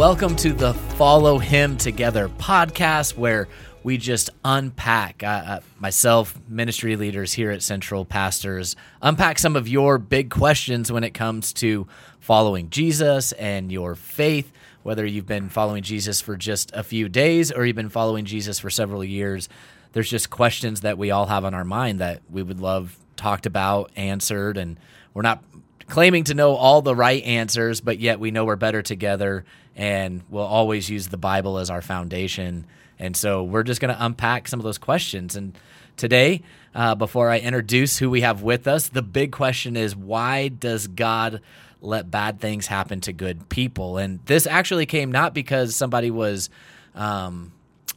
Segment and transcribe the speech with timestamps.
[0.00, 3.48] Welcome to the Follow Him Together podcast, where
[3.82, 9.68] we just unpack, uh, uh, myself, ministry leaders here at Central Pastors, unpack some of
[9.68, 11.86] your big questions when it comes to
[12.18, 14.50] following Jesus and your faith,
[14.84, 18.58] whether you've been following Jesus for just a few days or you've been following Jesus
[18.58, 19.50] for several years.
[19.92, 23.44] There's just questions that we all have on our mind that we would love talked
[23.44, 24.80] about, answered, and
[25.12, 25.44] we're not
[25.90, 29.44] claiming to know all the right answers, but yet we know we're better together
[29.76, 32.66] and we'll always use the Bible as our foundation.
[32.98, 35.36] And so we're just going to unpack some of those questions.
[35.36, 35.56] And
[35.96, 36.42] today,
[36.74, 40.86] uh, before I introduce who we have with us, the big question is why does
[40.86, 41.40] God
[41.80, 43.98] let bad things happen to good people?
[43.98, 46.50] And this actually came not because somebody was
[46.94, 47.52] um,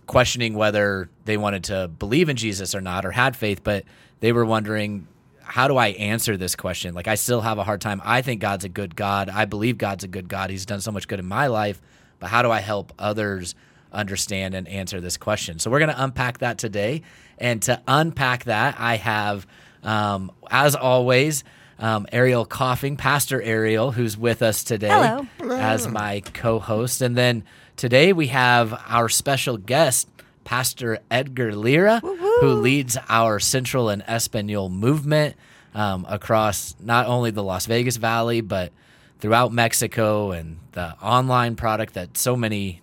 [0.07, 3.83] questioning whether they wanted to believe in Jesus or not or had faith, but
[4.19, 5.07] they were wondering
[5.43, 6.93] how do I answer this question?
[6.93, 8.01] Like, I still have a hard time.
[8.03, 9.29] I think God's a good God.
[9.29, 10.49] I believe God's a good God.
[10.49, 11.81] He's done so much good in my life,
[12.19, 13.55] but how do I help others
[13.91, 15.59] understand and answer this question?
[15.59, 17.03] So, we're going to unpack that today.
[17.37, 19.45] And to unpack that, I have,
[19.83, 21.43] um, as always,
[21.79, 25.27] um, Ariel Coughing, Pastor Ariel, who's with us today Hello.
[25.55, 27.01] as my co host.
[27.01, 27.43] And then
[27.75, 30.07] today we have our special guest,
[30.43, 35.35] Pastor Edgar Lira, who leads our Central en Español movement
[35.73, 38.71] um, across not only the Las Vegas Valley, but
[39.19, 42.81] throughout Mexico and the online product that so many,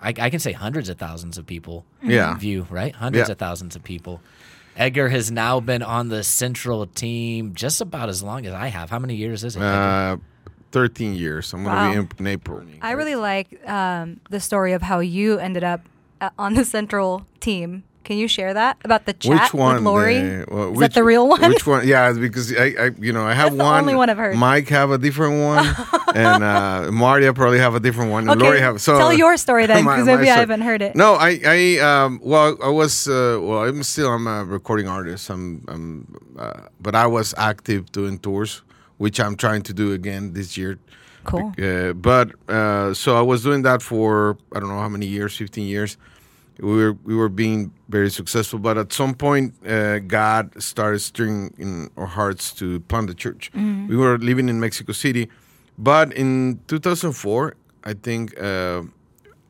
[0.00, 2.36] I, I can say hundreds of thousands of people Yeah.
[2.36, 2.94] view, right?
[2.94, 3.32] Hundreds Yeah.
[3.32, 4.20] of thousands of people.
[4.76, 8.90] Edgar has now been on the Central team just about as long as I have.
[8.90, 9.62] How many years is it?
[9.62, 10.18] Uh,
[10.70, 11.52] 13 years.
[11.52, 12.62] I'm going to be in, in April.
[12.82, 15.80] I really like um, the story of how you ended up
[16.20, 17.84] uh, on the central team.
[18.04, 19.74] Can you share that about the chat Which one?
[19.74, 20.18] with Lori?
[20.20, 21.42] the- well, Is that the real one?
[21.42, 21.86] Which one?
[21.86, 23.80] Yeah, because I, I you know, I have That's the one.
[23.80, 24.34] only one I've heard.
[24.34, 25.66] Mike have a different one,
[26.14, 28.22] and uh, Maria probably have a different one.
[28.30, 28.80] And Okay, Lori have.
[28.80, 30.96] So tell your story then, 'cause my maybe I haven't heard it.
[30.96, 35.28] No, I, I, um, well, I was, uh, well, I'm still, I'm a recording artist.
[35.28, 38.62] I'm, I'm, uh, but I was active doing tours,
[38.96, 40.78] which I'm trying to do again this year.
[41.28, 41.52] Cool.
[41.58, 45.36] Uh, but uh, so I was doing that for I don't know how many years,
[45.36, 45.96] 15 years.
[46.60, 51.54] We were we were being very successful, but at some point, uh, God started stirring
[51.58, 53.50] in our hearts to plant the church.
[53.54, 55.28] We were living in Mexico City,
[55.78, 58.82] but in 2004, I think uh,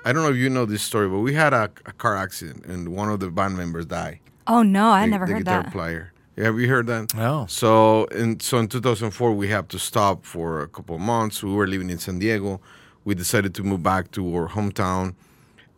[0.05, 2.66] I don't know if you know this story, but we had a, a car accident
[2.66, 4.19] and one of the band members died.
[4.47, 5.72] Oh no, I the- never the heard guitar that.
[5.72, 6.12] player.
[6.38, 7.12] Yeah, have you heard that?
[7.15, 7.47] No.
[7.49, 11.43] So in so in 2004 we had to stop for a couple of months.
[11.43, 12.60] We were living in San Diego.
[13.04, 15.15] We decided to move back to our hometown.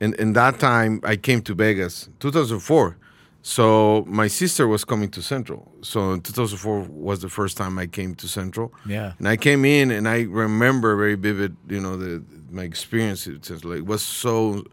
[0.03, 2.99] And in that time I came to Vegas, 2004.
[3.43, 5.73] So my sister was coming to Central.
[5.81, 8.75] So in 2004 was the first time I came to Central.
[8.85, 9.15] Yeah.
[9.19, 13.27] And I came in and I remember very vivid, you know, the my experience.
[13.27, 14.65] It just like it was so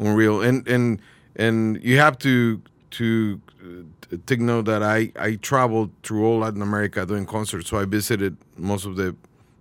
[0.00, 0.42] unreal.
[0.42, 1.00] And and
[1.36, 2.60] and you have to
[2.90, 3.40] to
[4.26, 7.68] take note that I I traveled through all Latin America doing concerts.
[7.68, 9.14] So I visited most of the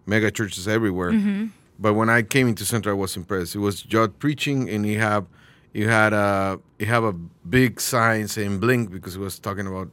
[0.05, 1.11] mega churches everywhere.
[1.11, 1.47] Mm-hmm.
[1.79, 3.55] But when I came into Central, I was impressed.
[3.55, 5.25] It was Judd preaching, and he have
[5.73, 9.89] you had a you have a big sign saying "blink" because he was talking about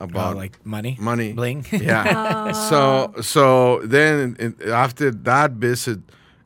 [0.00, 0.96] about Oh, like money?
[0.98, 1.64] money Bling?
[1.72, 6.00] yeah so so then after that visit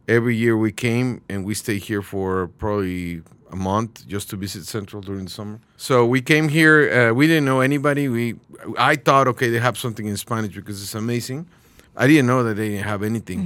[0.08, 3.22] every year we came and we stayed here for probably
[3.56, 5.58] a month just to visit central during the summer
[5.88, 8.24] so we came here uh, we didn't know anybody we
[8.92, 11.40] i thought okay they have something in spanish because it's amazing
[12.02, 13.40] i didn't know that they didn't have anything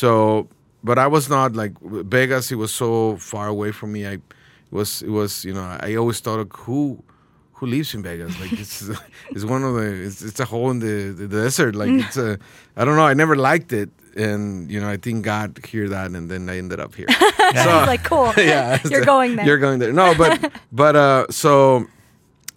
[0.00, 0.48] so
[0.88, 1.72] but i was not like
[2.16, 2.90] vegas it was so
[3.32, 4.16] far away from me i
[4.70, 6.80] was it was you know i always thought of who
[7.58, 8.38] who lives in Vegas.
[8.40, 8.90] Like it's
[9.30, 11.74] it's one of the it's, it's a hole in the, the desert.
[11.74, 12.38] Like it's a
[12.76, 13.06] I don't know.
[13.06, 16.58] I never liked it, and you know I think God hear that, and then I
[16.58, 17.06] ended up here.
[17.10, 18.32] so, like, cool.
[18.36, 19.46] yeah, You're going there.
[19.46, 19.92] You're going there.
[19.92, 21.86] No, but but uh, so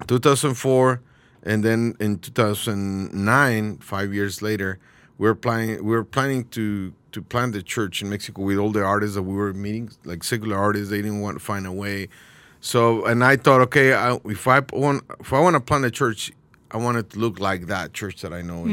[0.07, 1.01] 2004,
[1.43, 4.79] and then in 2009, five years later,
[5.17, 8.83] we are planning We're planning to to plant the church in Mexico with all the
[8.83, 10.89] artists that we were meeting, like secular artists.
[10.89, 12.09] They didn't want to find a way.
[12.59, 15.91] So and I thought, okay, I, if I want if I want to plant a
[15.91, 16.31] church,
[16.71, 18.65] I want it to look like that church that I know.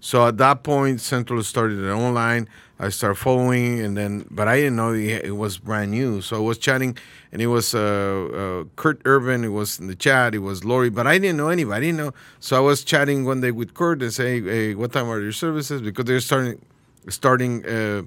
[0.00, 2.48] So at that point, Central started it online.
[2.78, 6.20] I started following, and then, but I didn't know it it was brand new.
[6.20, 6.96] So I was chatting,
[7.32, 9.44] and it was uh, uh, Kurt Urban.
[9.44, 10.34] It was in the chat.
[10.34, 11.76] It was Lori, but I didn't know anybody.
[11.76, 12.12] I didn't know.
[12.40, 15.32] So I was chatting one day with Kurt and say, "Hey, what time are your
[15.32, 16.60] services?" Because they're starting,
[17.08, 17.64] starting.
[17.66, 18.02] Uh,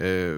[0.00, 0.36] uh,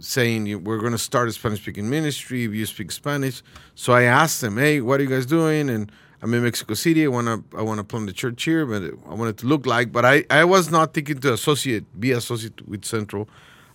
[0.00, 3.42] saying we're going to start a Spanish speaking ministry if you speak Spanish.
[3.76, 7.04] So I asked them, "Hey, what are you guys doing?" And I'm in Mexico City.
[7.04, 9.46] I want to I want to plant the church here, but I want it to
[9.46, 9.92] look like.
[9.92, 13.28] But I I was not thinking to associate be associated with Central.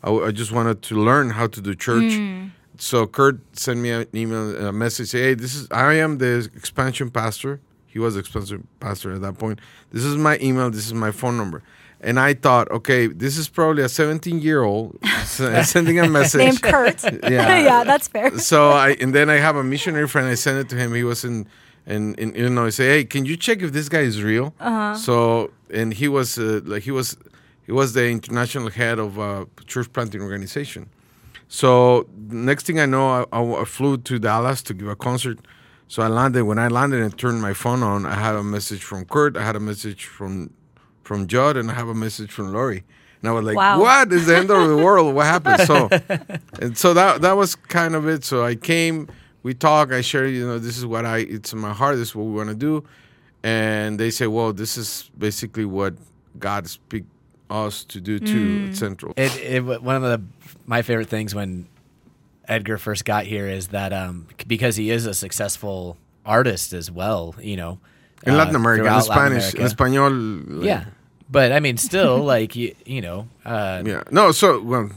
[0.03, 2.11] I just wanted to learn how to do church.
[2.11, 2.51] Mm.
[2.77, 5.09] So Kurt sent me an email, a message.
[5.09, 7.61] Say, hey, this is I am the expansion pastor.
[7.87, 9.59] He was expansion pastor at that point.
[9.91, 10.69] This is my email.
[10.69, 11.63] This is my phone number.
[12.01, 16.39] And I thought, okay, this is probably a 17 year old sending a message.
[16.39, 17.01] Named Kurt.
[17.03, 17.29] Yeah.
[17.63, 18.37] yeah, that's fair.
[18.39, 20.27] so I and then I have a missionary friend.
[20.27, 20.93] I sent it to him.
[20.93, 21.47] He was in
[21.85, 22.67] in, in Illinois.
[22.67, 24.53] I say, hey, can you check if this guy is real?
[24.59, 24.95] Uh-huh.
[24.95, 27.17] So and he was uh, like he was
[27.65, 30.89] he was the international head of a church planting organization.
[31.47, 35.39] So next thing I know, I, I flew to Dallas to give a concert.
[35.87, 36.45] So I landed.
[36.45, 39.37] When I landed and turned my phone on, I had a message from Kurt.
[39.37, 40.51] I had a message from
[41.03, 42.83] from Judd, and I have a message from Lori.
[43.21, 43.79] And I was like, Wow.
[43.79, 45.13] "What is the end of the world?
[45.13, 45.89] What happened?" So,
[46.61, 48.23] and so that that was kind of it.
[48.23, 49.07] So I came,
[49.43, 49.91] we talk.
[49.91, 51.95] I share, you know, this is what I it's in my heart.
[51.97, 52.83] This is what we want to do,
[53.43, 55.93] and they say, "Well, this is basically what
[56.39, 57.03] God speak
[57.49, 60.21] us to do too at Central." It, it one of the
[60.65, 61.67] my favorite things when
[62.47, 67.35] Edgar first got here is that um, because he is a successful artist as well,
[67.41, 67.79] you know,
[68.25, 70.57] in uh, Latin America, in throughout Latin Spanish, in español.
[70.59, 70.85] like- yeah.
[71.29, 74.03] But I mean, still, like you, you know, uh, yeah.
[74.11, 74.89] No, so well,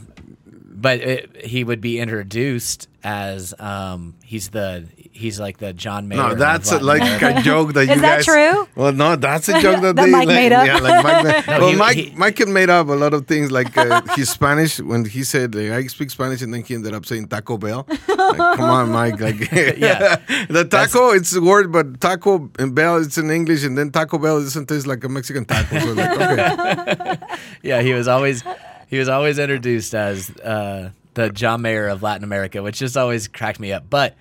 [0.79, 6.17] but it, he would be introduced as um, he's the he's like the John Mayer.
[6.19, 7.39] no, that's a, like America.
[7.39, 8.25] a joke that you Is that guys.
[8.25, 8.67] true?
[8.75, 10.67] Well, no, that's a joke that, That they Mike like, made up?
[10.67, 11.23] Yeah, like Mike.
[11.23, 13.51] Made, No, well, he- Mike, he- Mike had made up a lot of things.
[13.51, 16.93] Like uh, his Spanish when he said like, I speak Spanish, and then he ended
[16.93, 17.85] up saying Taco Bell.
[17.89, 19.19] Like, come on, Mike.
[19.19, 20.17] Like, Yeah.
[20.49, 24.17] the taco it's a word, but Taco and Bell it's in English, and then Taco
[24.19, 25.79] Bell doesn't taste like a Mexican taco.
[25.79, 27.17] So like, okay.
[27.63, 28.43] yeah, he was always
[28.87, 33.27] he was always introduced as uh, the John Mayer of Latin America, which just always
[33.27, 33.89] cracked me up.
[33.89, 34.15] But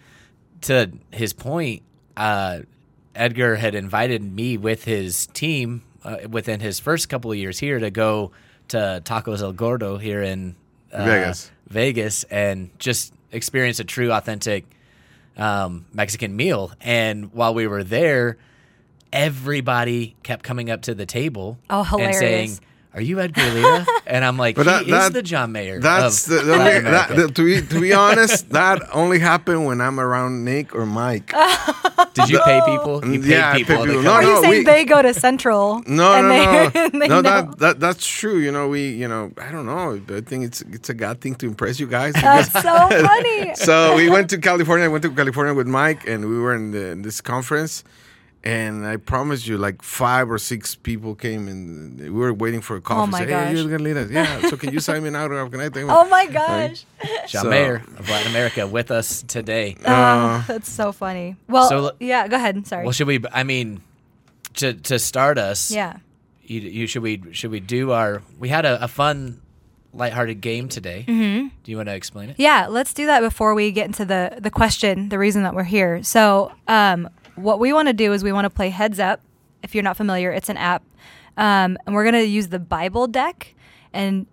[0.62, 1.82] to his point,
[2.16, 2.60] uh,
[3.14, 7.78] Edgar had invited me with his team uh, within his first couple of years here
[7.78, 8.32] to go
[8.68, 10.56] to Tacos El Gordo here in
[10.92, 11.50] uh, Vegas.
[11.68, 14.64] Vegas, and just experience a true, authentic
[15.36, 16.72] um, Mexican meal.
[16.80, 18.36] And while we were there,
[19.12, 22.58] everybody kept coming up to the table Oh, and saying,
[22.96, 25.78] "Are you Edgar Lira?" and I'm like, But that- "He that- is the John Mayer."
[25.78, 29.66] That's of the, the Latin that, America." to be to be honest, that only happened
[29.66, 31.32] when I'm around Nick or Mike.
[32.14, 33.04] Did you pay people?
[33.04, 33.76] You mm, paid Yeah, people.
[33.76, 34.02] paid to people.
[34.02, 34.22] No, Are out.
[34.24, 35.82] you no, saying we- they go to Central?
[35.86, 36.44] No, and no, they,
[36.80, 37.22] no, and they no.
[37.22, 38.38] That, that that's true.
[38.38, 40.00] You know, we, you know, I don't know.
[40.16, 42.14] I think it's it's a God thing to impress you guys.
[42.14, 43.54] That's so funny.
[43.56, 44.86] so we went to California.
[44.86, 47.84] I went to California with Mike, and we were in, the, in this conference.
[48.46, 52.76] And I promise you, like five or six people came, and we were waiting for
[52.76, 53.02] a coffee.
[53.02, 53.54] Oh my Say, hey, gosh.
[53.56, 54.08] you're gonna lead us.
[54.10, 54.48] Yeah.
[54.48, 55.50] So can you sign me an autograph?
[55.50, 55.96] Can I take one?
[55.98, 56.84] Oh my gosh.
[57.26, 59.76] John So- Mayer of Latin America with us today.
[59.84, 61.34] Oh, that's so funny.
[61.48, 62.64] Well, So- yeah, go ahead.
[62.68, 62.84] Sorry.
[62.84, 63.18] Well, should we?
[63.32, 63.80] I mean,
[64.54, 65.96] to to start us, yeah.
[66.44, 68.22] You, you should we should we do our?
[68.38, 69.40] We had a, a fun,
[69.92, 71.04] lighthearted game today.
[71.08, 71.48] Mm-hmm.
[71.64, 72.36] Do you want to explain it?
[72.38, 75.64] Yeah, let's do that before we get into the the question, the reason that we're
[75.64, 76.04] here.
[76.04, 79.20] So, um, what we want to do is we want to play Heads Up.
[79.62, 80.82] If you're not familiar, it's an app,
[81.36, 83.54] um, and we're gonna use the Bible deck.
[83.92, 84.26] And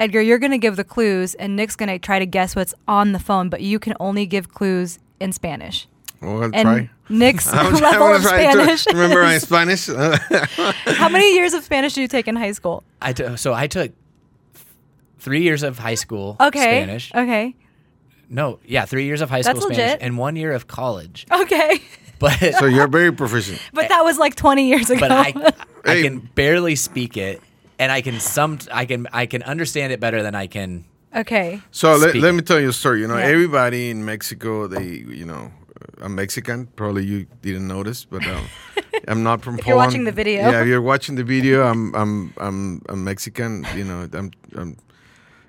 [0.00, 3.18] Edgar, you're gonna give the clues, and Nick's gonna try to guess what's on the
[3.18, 5.86] phone, but you can only give clues in Spanish.
[6.20, 6.90] Well, I'll And try.
[7.08, 8.86] Nick's I'm level of try to Spanish.
[8.88, 9.86] remember my Spanish.
[10.96, 12.82] How many years of Spanish did you take in high school?
[13.00, 13.92] I so I took
[15.18, 16.60] three years of high school Okay.
[16.60, 17.14] Spanish.
[17.14, 17.54] Okay.
[18.28, 21.26] No, yeah, three years of high That's school Spanish and one year of college.
[21.32, 21.82] Okay.
[22.20, 23.58] But so you're very proficient.
[23.72, 25.00] But that was like 20 years ago.
[25.00, 25.34] but I
[25.84, 26.02] I Hey.
[26.04, 27.40] can barely speak it,
[27.80, 30.84] and I can some I can I can understand it better than I can.
[31.16, 31.60] okay.
[31.72, 32.32] So let, Speak let it.
[32.38, 33.00] me tell you a story.
[33.00, 33.34] You know, Yeah.
[33.34, 34.84] everybody in Mexico, they,
[35.20, 35.50] you know,
[36.04, 36.66] I'm Mexican.
[36.76, 38.44] Probably you didn't notice, but um,
[39.08, 40.42] I'm not from If you're watching the video.
[40.50, 43.64] yeah, if you're watching the video, I'm, I'm, I'm, I'm Mexican.
[43.74, 44.76] You know, I'm, I'm,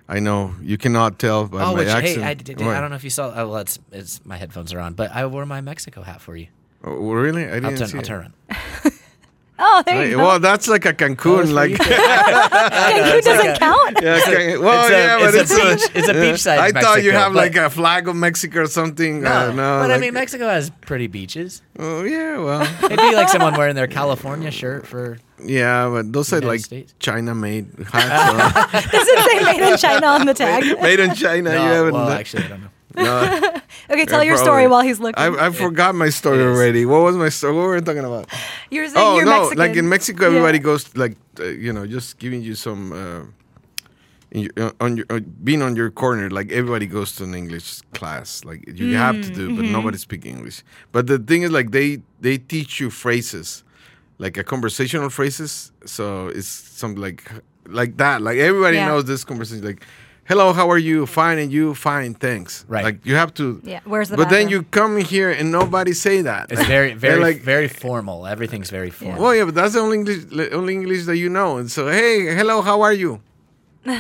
[0.07, 2.23] I know you cannot tell by oh, my which accent.
[2.23, 3.31] hey, I, did, I don't know if you saw.
[3.35, 6.35] Oh, well, it's, it's my headphones are on, but I wore my Mexico hat for
[6.35, 6.47] you.
[6.83, 7.45] Oh, really?
[7.45, 7.87] I I'll didn't turn.
[7.87, 8.33] see I'll turn.
[9.63, 10.23] Oh, there Hey, you go.
[10.23, 11.69] well, that's like a Cancun, like
[12.35, 13.99] Cancun doesn't like a- count.
[14.01, 16.71] yeah, Can- well, It's a- yeah, but it's it's, a beach- it's a beachside I
[16.71, 19.21] thought you have like a flag of Mexico or something.
[19.21, 21.61] No, uh, no but I mean Mexico has pretty beaches.
[21.77, 25.19] Oh yeah, well, It'd be like someone wearing their California shirt for.
[25.43, 26.95] yeah, but those are like States.
[26.97, 28.89] China-made hats.
[28.91, 30.63] Does it say made in China on the tag?
[30.63, 31.51] so- made in China.
[31.51, 31.93] you No, haven't.
[31.93, 32.69] well, done- actually, I don't know.
[32.95, 33.21] No,
[33.89, 35.21] Okay, tell Yeah, your story while he's looking.
[35.21, 36.85] I, I forgot my story already.
[36.85, 37.53] What was my story?
[37.53, 38.27] What were we talking about?
[38.69, 39.57] you were saying Oh you're no, Mexican.
[39.57, 40.63] like in Mexico, everybody Yeah.
[40.63, 42.91] goes like uh, you know, just giving you some.
[42.93, 43.23] Uh,
[44.33, 47.35] in your, uh, on your uh, being on your corner, like everybody goes to an
[47.35, 50.63] English class, like you have to do, but nobody speaks English.
[50.93, 53.63] But the thing is, like they they teach you phrases,
[54.19, 55.73] like a conversational phrases.
[55.85, 57.29] So it's something like
[57.67, 58.21] like that.
[58.21, 58.85] Like everybody Yeah.
[58.87, 59.65] knows this conversation.
[59.65, 59.85] Like,
[60.31, 61.05] hello, how are you?
[61.05, 61.75] Fine, and you?
[61.75, 62.63] Fine, thanks.
[62.69, 62.85] Right.
[62.85, 63.61] Like you have to.
[63.65, 66.51] Yeah, where's the But then you come here and nobody say that.
[66.51, 68.25] It's very, very, like, very formal.
[68.25, 69.21] Everything's very formal.
[69.21, 71.57] Well, yeah, but that's the only English, only English that you know.
[71.57, 73.21] And so, hey, hello, how are you?
[73.83, 73.97] what?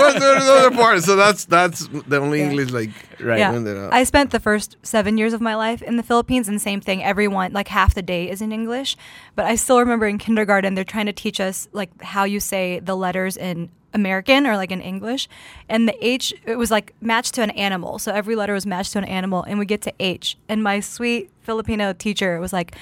[0.00, 1.02] What's the the other part?
[1.02, 2.50] So that's that's the only Yeah.
[2.50, 3.40] English like Right.
[3.40, 3.50] Yeah.
[3.52, 6.62] when they're, I spent the first seven years of my life in the Philippines, and
[6.62, 7.02] same thing.
[7.02, 8.96] Everyone, like half the day, is in English.
[9.34, 12.78] But I still remember in kindergarten, they're trying to teach us like how you say
[12.78, 15.28] the letters in American or like in English,
[15.68, 17.98] and the H it was like matched to an animal.
[17.98, 20.36] So every letter was matched to an animal, and we get to H.
[20.48, 22.74] And my sweet Filipino teacher was like,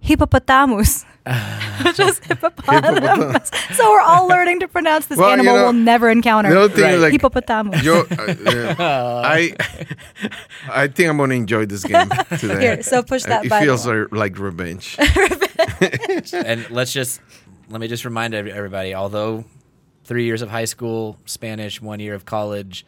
[0.00, 1.04] hippopotamus.
[1.84, 3.50] Which is hippopotamus.
[3.74, 6.50] so we're all learning to pronounce this Well, you animal know, we'll never encounter.
[6.50, 7.02] the other thing is Right.
[7.02, 7.82] like hippopotamus.
[7.82, 9.52] yo, uh, uh, I
[10.70, 12.08] I think I'm gonna enjoy this game
[12.38, 12.60] today.
[12.60, 13.64] Here, so push Uh, that It Bible.
[13.64, 14.96] feels like, like revenge.
[16.32, 17.20] and let's just
[17.70, 18.94] let me just remind everybody.
[18.94, 19.44] Although
[20.06, 22.86] three years of high school Spanish, one year of college,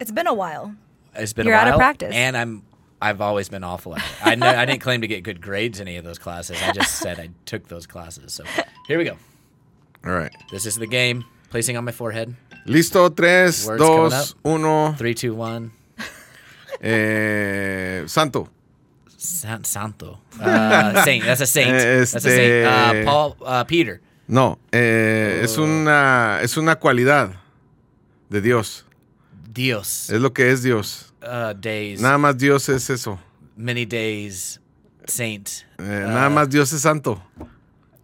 [0.00, 0.74] It's been a while.
[1.14, 2.14] it's been You're a out of practice.
[2.14, 2.62] and I'm
[3.00, 4.26] I've always been awful at it.
[4.26, 6.56] I know, I didn't claim to get good grades in any of those classes.
[6.62, 8.32] I just said I took those classes.
[8.32, 8.44] So
[8.86, 9.16] here we go.
[10.04, 10.30] All right.
[10.52, 11.24] This is the game.
[11.50, 12.34] Placing on my forehead.
[12.66, 14.92] Listo, tres, Words coming dos, uno.
[14.92, 15.72] Three, two, one.
[16.80, 18.48] Eh, santo.
[19.16, 20.18] San- Santo.
[20.40, 21.24] Uh, saint.
[21.24, 21.70] That's a saint.
[21.72, 22.66] That's a saint.
[22.66, 23.36] Uh, Paul.
[23.44, 24.00] Uh, Peter.
[24.26, 27.30] No, eh, es una es una cualidad
[28.28, 28.86] de Dios.
[29.52, 30.08] Dios.
[30.10, 31.12] Es lo que es Dios.
[31.22, 32.00] Uh, days.
[32.00, 33.18] Nada más Dios es eso.
[33.56, 34.60] Many days.
[35.06, 35.48] Saint.
[35.78, 37.22] Eh, nada más Dios es santo.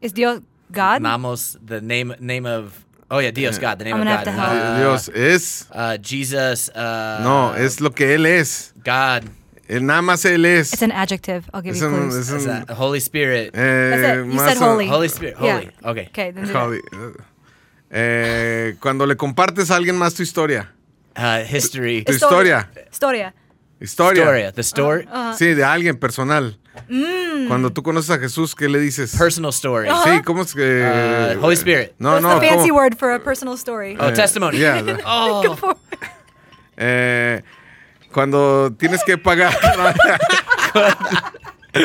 [0.01, 1.01] Is Dios God?
[1.01, 1.59] Namos.
[1.65, 2.85] The name name of.
[3.11, 3.79] Oh yeah, Dios God.
[3.79, 4.17] The name I'm of God.
[4.17, 4.51] have to help.
[4.51, 6.69] Uh, Dios es Uh, Jesus.
[6.75, 8.75] Uh, no, es lo que él es.
[8.85, 9.31] God.
[9.69, 10.73] Él nada más él es.
[10.73, 11.43] It's an adjective.
[11.53, 12.15] I'll give Es you un- clues.
[12.17, 13.51] es Is un- that Holy Spirit.
[13.55, 14.33] eh, That's it.
[14.33, 14.89] You said holy.
[14.89, 15.37] Holy Spirit.
[15.41, 15.57] Yeah.
[15.57, 15.71] Holy.
[15.85, 16.07] Okay.
[16.09, 16.49] Okay, then.
[16.55, 16.81] Holy.
[17.91, 20.73] Eh, cuando le compartes a alguien más tu historia.
[21.17, 22.03] Uh, history.
[22.05, 22.71] Tu historia.
[22.91, 23.35] Historia.
[23.81, 24.23] Historia.
[24.23, 24.53] Historia.
[24.53, 25.07] The story.
[25.13, 26.59] Uh, Sí, de alguien personal.
[26.89, 27.49] Mm.
[27.49, 29.15] Cuando tú conoces a Jesús, ¿qué le dices?
[29.17, 29.89] Personal story.
[30.05, 31.37] Sí, ¿cómo es que?
[31.37, 31.93] Uh, Holy Spirit.
[31.99, 32.41] No, What's no.
[32.41, 32.81] the fancy ¿cómo?
[32.81, 33.97] word for a personal story?
[33.99, 34.59] Oh, testimony.
[34.59, 35.57] Yeah, the- Oh.
[36.77, 37.43] eh,
[38.13, 39.53] cuando tienes que pagar.
[41.73, 41.81] do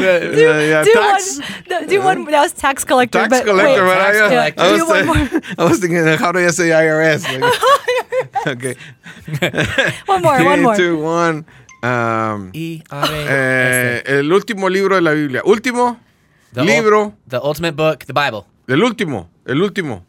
[0.00, 1.86] yeah, do tax- one.
[1.88, 2.24] Do one.
[2.26, 3.26] That was tax collector.
[3.26, 4.84] Tax collector, wait, but I, tax I, collector.
[4.84, 7.24] was one thi- I was thinking, how do I say IRS?
[8.44, 8.76] Like, okay.
[10.06, 10.32] One more.
[10.44, 10.76] One Three, more.
[10.76, 11.44] two, one.
[11.82, 14.18] Um, E R A eh, S A.
[14.18, 15.42] el último libro de la Biblia.
[15.44, 15.98] Último
[16.52, 17.14] The ul- libro.
[17.28, 19.28] the ultimate book, the Bible, El último.
[19.46, 20.04] El último.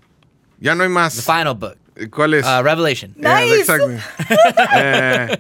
[0.60, 1.22] Ya no hay the más.
[1.24, 1.78] final book,
[2.12, 2.46] ¿Cuál es?
[2.46, 3.14] uh, Revelation.
[3.16, 3.60] Yeah, Nice.
[3.60, 3.98] exactly.
[4.76, 5.38] Eh,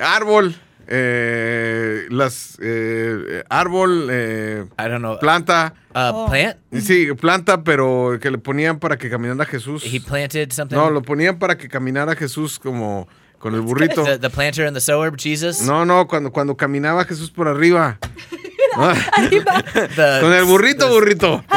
[0.00, 0.54] árbol.
[0.86, 2.56] eh, las.
[2.62, 4.08] eh, árbol.
[4.10, 5.18] eh, I don't know.
[5.18, 5.74] planta.
[5.94, 6.56] Uh, plant.
[6.80, 9.82] Sí, planta, pero que le ponían para que caminara Jesús.
[9.84, 10.76] He planted something.
[10.76, 14.04] No, lo ponían para que caminara Jesús como con el burrito.
[14.04, 15.60] the, the planter and the sower, Jesus.
[15.62, 17.98] No, no, cuando, cuando caminaba Jesús por arriba.
[19.96, 21.44] The, con el burrito, the- burrito.
[21.50, 21.56] Oh,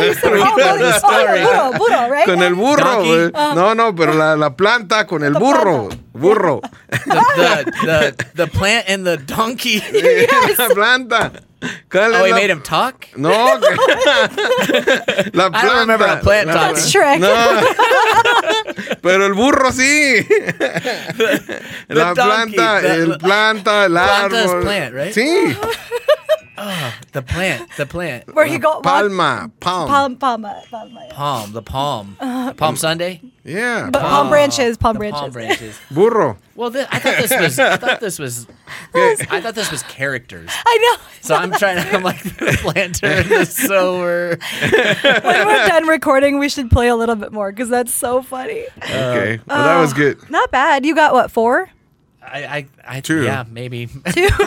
[2.09, 2.25] right?
[2.25, 3.03] Con el burro.
[3.03, 3.31] Güey.
[3.55, 5.89] No, no, pero la, la planta con el burro.
[6.13, 6.61] Burro.
[6.89, 9.81] the, the, the plant and the donkey.
[10.57, 11.31] La planta.
[11.91, 13.05] ¿Cuál Oh, he la- made him talk.
[13.15, 13.29] No.
[15.33, 15.57] la planta.
[15.57, 16.75] I don't remember a plant La- talking.
[16.75, 17.19] That's Shrek.
[17.19, 17.61] No.
[19.01, 20.25] Pero el burro sí.
[21.87, 24.61] la donkey, planta, the- el planta, el Planta is árbol.
[24.63, 25.13] plant, right?
[25.13, 25.57] Sí.
[26.63, 28.35] Ah, the plant, the plant.
[28.35, 28.81] Where he uh, go?
[28.81, 29.87] Palma, palm.
[29.87, 31.05] Palm, palma, palma.
[31.07, 31.13] yeah.
[31.13, 32.17] Palm, the palm.
[32.19, 32.53] Uh-huh.
[32.53, 33.19] Palm Sunday.
[33.43, 33.89] Yeah.
[33.91, 34.11] But palm.
[34.11, 35.19] palm branches, palm The branches.
[35.19, 35.79] palm branches.
[35.91, 36.37] Burro.
[36.55, 37.57] Well, th- I thought this was.
[37.59, 38.45] I thought this was.
[38.93, 40.51] I thought this was characters.
[40.53, 41.03] I know.
[41.21, 41.95] So I'm trying to.
[41.95, 44.37] I'm like the planter and the sower.
[44.61, 48.65] when we're done recording, we should play a little bit more because that's so funny.
[48.83, 49.39] Okay.
[49.47, 50.29] Well, that uh, was good.
[50.29, 50.85] Not bad.
[50.85, 51.69] You got what four?
[52.21, 53.23] I, I, I Two.
[53.23, 53.87] yeah, maybe.
[53.87, 54.29] Two.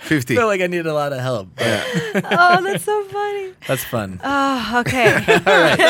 [0.00, 0.34] 50.
[0.34, 1.48] I feel like I need a lot of help.
[1.54, 1.64] But
[2.24, 3.52] oh, that's so funny.
[3.68, 4.20] That's fun.
[4.22, 5.22] Oh, okay.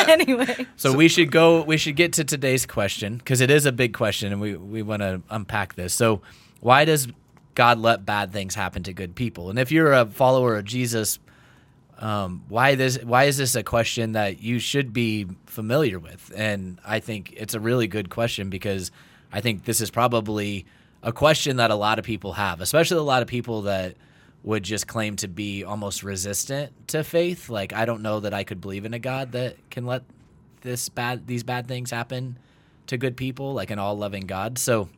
[0.09, 1.63] anyway, So, we should go.
[1.63, 4.83] We should get to today's question because it is a big question, and we we
[4.83, 5.95] want to unpack this.
[5.95, 6.21] So,
[6.61, 7.09] why does
[7.55, 9.51] God let bad things happen to good people?
[9.51, 11.19] And if you're a follower of Jesus,
[11.99, 12.99] um, why this?
[13.03, 16.31] Why is this a question that you should be familiar with?
[16.37, 18.91] And I think it's a really good question because
[19.33, 20.67] I think this is probably
[21.03, 23.97] a question that a lot of people have, especially a lot of people that
[24.45, 27.49] would just claim to be almost resistant to faith.
[27.49, 30.03] Like I don't know that I could believe in a God that can let
[30.63, 32.39] this bad these bad things happen
[32.87, 34.59] to good people, like an all loving God.
[34.59, 34.89] So,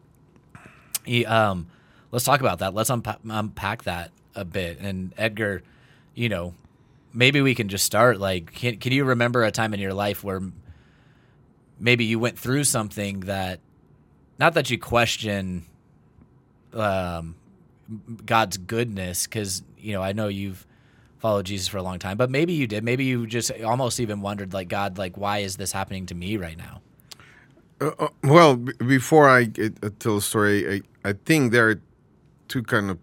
[1.04, 1.66] he, um,
[2.10, 2.74] let's talk about that.
[2.74, 4.80] Let's unpa- unpack that a bit.
[4.80, 5.62] And Edgar,
[6.14, 6.54] you know,
[7.12, 8.18] maybe we can just start.
[8.18, 10.40] Like, can can you remember a time in your life where
[11.78, 13.60] maybe you went through something that,
[14.38, 15.66] not that you question
[16.74, 17.36] um,
[18.26, 20.66] God's goodness, because you know I know you've
[21.18, 22.84] followed Jesus for a long time, but maybe you did.
[22.84, 26.36] Maybe you just almost even wondered, like God, like why is this happening to me
[26.36, 26.80] right now?
[27.80, 31.68] Uh, uh, well, b- before I get, uh, tell the story, I, I think there
[31.70, 31.80] are
[32.48, 32.98] two kind of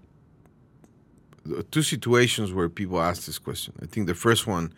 [1.58, 3.74] uh, two situations where people ask this question.
[3.82, 4.74] I think the first one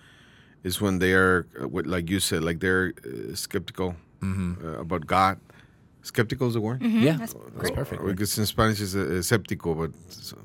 [0.64, 5.06] is when they are, uh, what- like you said, like they're uh, skeptical uh, about
[5.06, 5.38] God.
[6.04, 6.82] Skeptical is the word.
[6.84, 8.06] Yeah, that's that's perfect.
[8.06, 10.38] Because in Spanish is uh, escéptico, but so-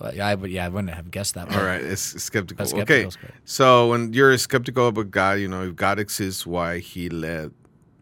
[0.00, 0.50] Well, yeah, I would.
[0.50, 1.54] Yeah, I wouldn't have guessed that.
[1.54, 2.64] all right, it's skeptical.
[2.64, 3.08] But okay,
[3.44, 7.50] so when you're skeptical about God, you know if God exists, why He let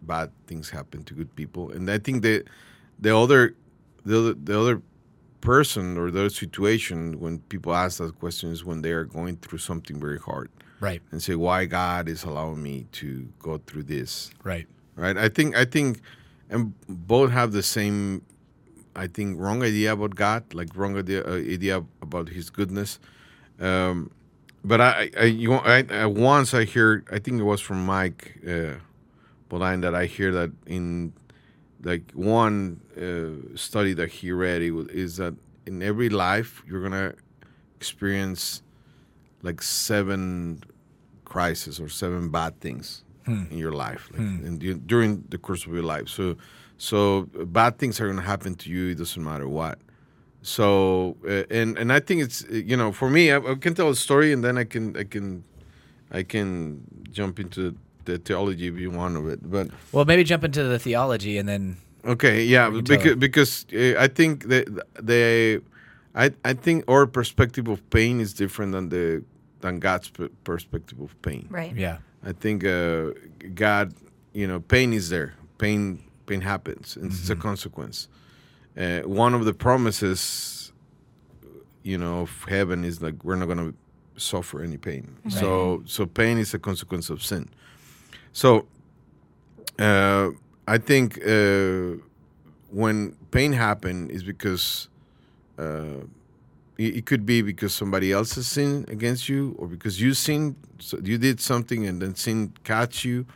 [0.03, 1.71] bad things happen to good people?
[1.71, 2.45] And I think that
[3.01, 3.55] the other,
[4.05, 4.83] the other, the other
[5.41, 9.37] person or the other situation when people ask that question is when they are going
[9.37, 10.49] through something very hard
[10.81, 15.17] Right, and say, "Why God is allowing me to go through this?" right, right?
[15.17, 16.01] I think I think,
[16.55, 18.23] and both have the same,
[18.95, 22.99] I think, wrong idea about God, like wrong idea uh, idea about His goodness.
[23.61, 24.11] Um,
[24.65, 28.41] but I, I, you, I, I once I heard, I think it was from Mike
[28.49, 28.75] uh,
[29.49, 31.13] Bodine that I hear that in
[31.83, 35.35] like one uh, study that he read is that
[35.67, 37.13] in every life you're gonna
[37.77, 38.63] experience
[39.43, 40.63] like seven
[41.27, 45.73] crises or seven bad things in your life like in, du- during the course of
[45.73, 46.37] your life so
[46.77, 49.79] so bad things are going to happen to you it doesn't matter what
[50.43, 53.89] so uh, and and i think it's you know for me I, I can tell
[53.89, 55.45] a story and then i can i can
[56.11, 60.45] i can jump into the theology if you want of it but Well, maybe jump
[60.45, 61.77] into the theology and then.
[62.07, 64.65] Okay, yeah, because because uh, I think that
[65.01, 65.61] they,
[66.15, 69.23] I I think our perspective of pain is different than the
[69.63, 71.47] than God's p- perspective of pain.
[71.49, 71.75] Right.
[71.75, 73.11] Yeah, I think uh,
[73.55, 73.93] God,
[74.33, 75.35] you know, pain is there.
[75.59, 76.97] Pain pain happens.
[76.97, 78.09] and It's a consequence.
[78.77, 80.73] Uh, one of the promises,
[81.83, 83.75] you know, of heaven is like we're not gonna
[84.17, 85.17] suffer any pain.
[85.29, 87.49] So so pain is a consequence of sin.
[88.33, 88.67] So
[89.79, 90.31] uh,
[90.67, 91.99] I think uh,
[92.71, 94.89] when pain happen is because
[95.59, 96.07] uh,
[96.79, 100.57] it, it could be because somebody else has sinned against you, or because you sinned,
[100.79, 103.27] so you did something and then sin catch you,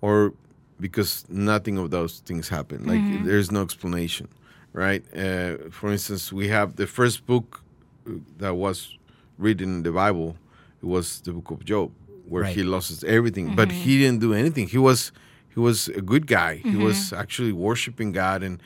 [0.00, 0.32] or
[0.80, 2.86] because nothing of those things happened.
[2.86, 4.28] Like there's no explanation,
[4.72, 5.02] right?
[5.16, 7.62] Uh, for instance, we have the first book
[8.06, 8.96] uh, that was
[9.38, 10.36] written in the Bible.
[10.82, 11.92] It was the book of Job,
[12.28, 12.70] where he Right.
[12.70, 14.66] lost everything, but he didn't do anything.
[14.68, 15.12] He was
[15.54, 16.62] he was a good guy.
[16.70, 18.60] He was actually worshiping God, and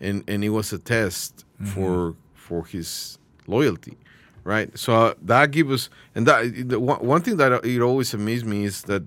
[0.00, 3.96] and and it was a test for for his loyalty,
[4.44, 4.76] right?
[4.78, 8.64] So uh, that gives us, and that the one, thing that it always amazed me
[8.64, 9.02] is that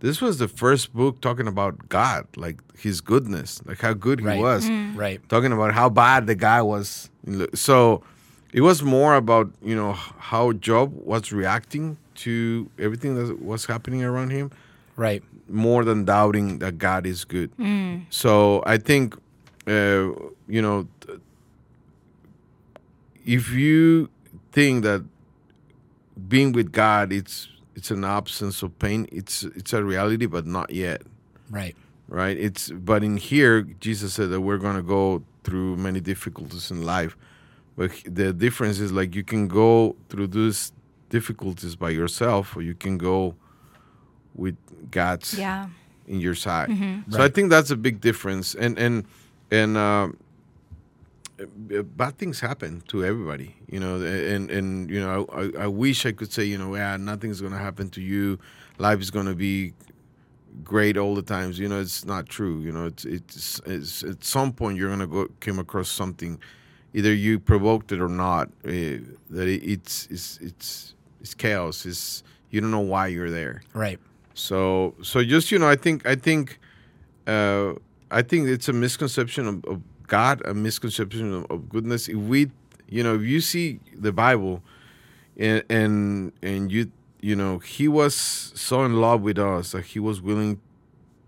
[0.00, 4.26] this was the first book talking about God, like His goodness, like how good He
[4.26, 4.38] Right.
[4.38, 5.20] was, right.
[5.28, 7.10] talking about how bad the guy was.
[7.54, 8.02] So
[8.52, 14.02] it was more about you know how Job was reacting to everything that was happening
[14.02, 14.50] around him
[14.96, 15.22] Right.
[15.48, 17.50] more than doubting that God is good.
[18.10, 19.14] So I think,
[19.66, 20.10] uh,
[20.48, 21.20] you know, th-
[23.36, 24.08] if you
[24.52, 25.02] think that
[26.34, 30.68] being with God it's it's an absence of pain, it's it's a reality, but not
[30.72, 31.00] yet,
[31.58, 31.76] Right.
[32.08, 32.36] right?
[32.46, 37.16] It's but in here Jesus said that we're gonna go through many difficulties in life,
[37.76, 40.72] but the difference is like you can go through these
[41.10, 43.34] difficulties by yourself, or you can go
[44.34, 44.56] with
[44.90, 45.68] God's Yeah.
[46.06, 46.68] in your side.
[47.10, 48.54] So I think that's a big difference.
[48.64, 49.04] And and
[49.50, 50.08] and uh,
[51.46, 54.00] bad things happen to everybody, you know.
[54.02, 57.58] And and you know, I, I wish I could say, you know, yeah, nothing's gonna
[57.58, 58.38] happen to you.
[58.78, 59.74] Life is gonna be
[60.64, 61.58] great all the times.
[61.58, 62.60] You know, it's not true.
[62.60, 66.40] You know, it's it's, it's at some point you're gonna go came across something,
[66.94, 68.48] either you provoked it or not.
[68.64, 68.98] Uh,
[69.30, 71.86] that it, it's it's it's it's chaos.
[71.86, 73.62] It's you don't know why you're there.
[73.74, 73.98] Right.
[74.34, 76.58] So so just you know, I think I think
[77.26, 77.74] uh,
[78.10, 82.08] I think it's a misconception of, of God, a misconception of, goodness.
[82.08, 82.50] If we,
[82.88, 84.62] you know, if you see the Bible,
[85.36, 86.90] and and and you
[87.20, 90.60] you know, He was so in love with us that He was willing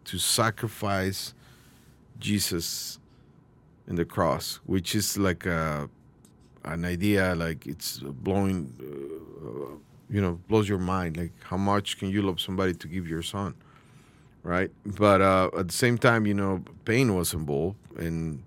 [0.07, 1.35] to sacrifice
[2.19, 2.99] Jesus
[3.87, 5.89] in the cross, which is like a
[6.65, 8.75] an idea like it's blowing.
[8.81, 9.77] Uh,
[10.11, 13.23] you know blows your mind like how much can you love somebody to give your
[13.23, 13.55] son
[14.43, 18.43] right but uh, at the same time you know pain was involved and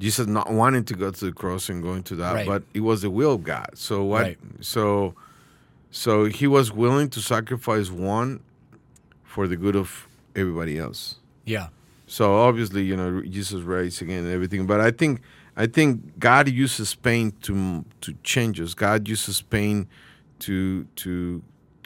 [0.00, 2.46] jesus not wanting to go to the cross and going to that Right.
[2.52, 4.38] but it was the will of god so what Right.
[4.60, 5.14] so
[5.92, 8.40] so he was willing to sacrifice one
[9.24, 11.68] for the good of everybody else Yeah.
[12.06, 14.66] So obviously, you know, Jesus raised again and everything.
[14.66, 15.20] But I think
[15.56, 18.74] I think God uses pain to to change us.
[18.74, 19.86] God uses pain
[20.40, 21.40] to to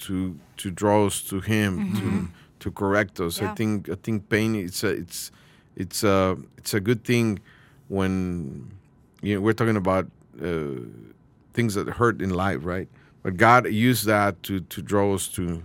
[0.05, 0.15] to
[0.61, 2.25] to draw us to Him to mm-hmm.
[2.61, 3.43] to correct us.
[3.43, 5.31] I think I think pain it's a it's
[5.77, 7.39] it's a it's a good thing
[7.89, 8.71] when
[9.23, 10.07] you know we're talking about
[10.43, 10.81] uh,
[11.53, 12.89] things that hurt in life, right?
[13.23, 15.63] But God used that to to draw us to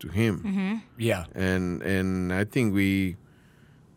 [0.00, 1.24] to Him Yeah.
[1.34, 3.16] and and I think we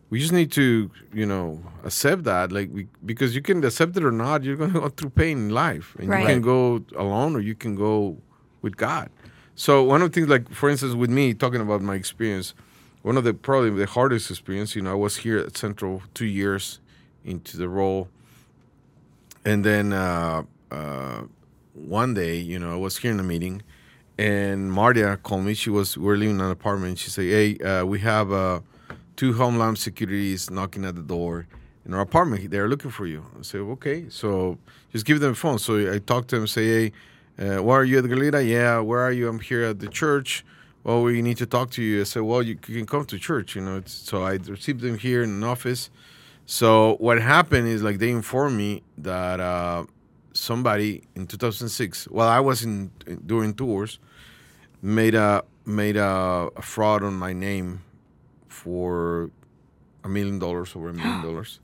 [0.09, 4.03] we just need to you know accept that like we because you can accept it
[4.03, 6.21] or not you're going to go through pain in life and Right.
[6.21, 8.17] you can go alone or you can go
[8.61, 9.09] with God
[9.55, 12.53] so one of the things like for instance with me talking about my experience
[13.01, 16.25] one of the probably the hardest experience you know I was here at Central two
[16.27, 16.79] years
[17.25, 18.09] into the role
[19.45, 21.23] and then uh, uh,
[21.73, 23.61] one day, you know, I was here in a meeting,
[24.17, 25.53] and Martia called me.
[25.53, 26.97] She was we were living in an apartment.
[26.99, 28.61] She said, "Hey, uh, we have uh,
[29.15, 31.47] two Homeland Securities knocking at the door
[31.85, 32.49] in our apartment.
[32.51, 34.57] They're looking for you." I said, "Okay." So
[34.91, 35.59] just give them a phone.
[35.59, 36.47] So I talked to them.
[36.47, 36.91] Say, "Hey,
[37.39, 38.43] uh, where are you at Galita?
[38.43, 39.27] Yeah, where are you?
[39.27, 40.45] I'm here at the church."
[40.83, 42.01] Well, we need to talk to you.
[42.01, 45.23] I said, "Well, you can come to church." You know, so I received them here
[45.23, 45.89] in an office.
[46.45, 49.85] So what happened is like they informed me that uh,
[50.33, 53.99] somebody in 2006, while I was in, in doing tours,
[54.81, 57.81] made a made a, a fraud on my name
[58.49, 59.31] for
[60.03, 61.59] a million dollars over a million dollars.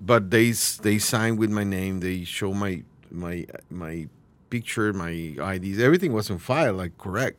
[0.00, 0.50] But they
[0.82, 2.00] they signed with my name.
[2.00, 4.08] They show my my my
[4.50, 7.38] picture, my IDs, everything was on file, like correct.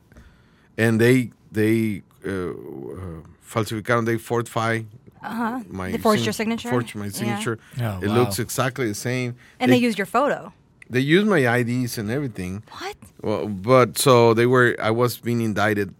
[0.76, 4.82] And they they uh, uh, falsificaron, they fortify
[5.22, 5.60] Uh-huh.
[5.68, 6.70] my They forged your signature?
[6.70, 7.10] Forged my Yeah.
[7.10, 7.58] signature.
[7.80, 8.14] Oh, it wow.
[8.18, 9.34] looks exactly the same.
[9.60, 10.52] And they, used your photo.
[10.90, 12.62] they used my IDs and everything.
[12.78, 12.96] What?
[13.22, 14.76] Well, but so they were.
[14.80, 15.94] I was being indicted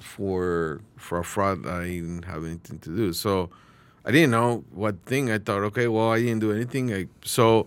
[0.00, 3.12] for for a fraud I didn't have anything to do.
[3.12, 3.50] So
[4.04, 5.30] I didn't know what thing.
[5.30, 6.92] I thought, okay, well, I didn't do anything.
[6.92, 7.66] I, so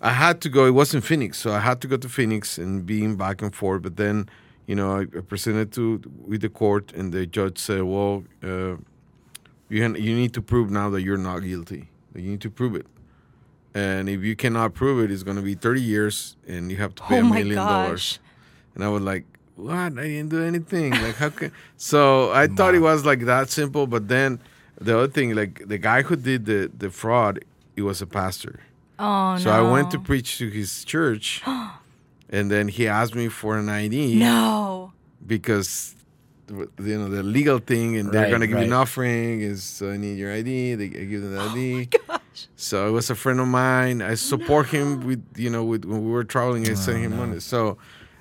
[0.00, 0.66] I had to go.
[0.66, 3.54] It was in Phoenix, so I had to go to Phoenix and being back and
[3.54, 3.82] forth.
[3.82, 4.28] But then,
[4.66, 8.76] you know, I, I presented to with the court, and the judge said, well, uh,
[9.70, 11.88] you can, you need to prove now that you're not guilty.
[12.14, 12.86] You need to prove it.
[13.74, 16.94] And if you cannot prove it, it's going to be 30 years, and you have
[16.96, 18.18] to pay Oh a my million dollars.
[18.18, 18.18] gosh.
[18.74, 19.72] And I was like, what?
[19.74, 20.90] I didn't do anything.
[20.92, 21.52] Like, how can?
[21.76, 23.86] So I thought it was like that simple.
[23.86, 24.40] But then
[24.80, 27.44] the other thing, like the guy who did the, the fraud,
[27.76, 28.60] he was a pastor.
[28.98, 29.52] Oh, So no.
[29.68, 31.42] I went to preach to his church.
[32.28, 34.92] and then he asked me for an ID No.
[35.26, 35.94] because
[36.50, 39.40] you know the legal thing, and they're Right, gonna give you an offering.
[39.40, 40.74] Is so I need your ID.
[40.74, 41.88] They I give them the ID.
[41.94, 42.48] Oh Gosh.
[42.56, 44.02] So it was a friend of mine.
[44.02, 46.68] I support him with you know with when we were traveling.
[46.68, 47.40] I sent him money.
[47.40, 47.78] So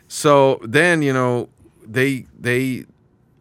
[0.08, 1.50] so then you know
[1.88, 2.86] they they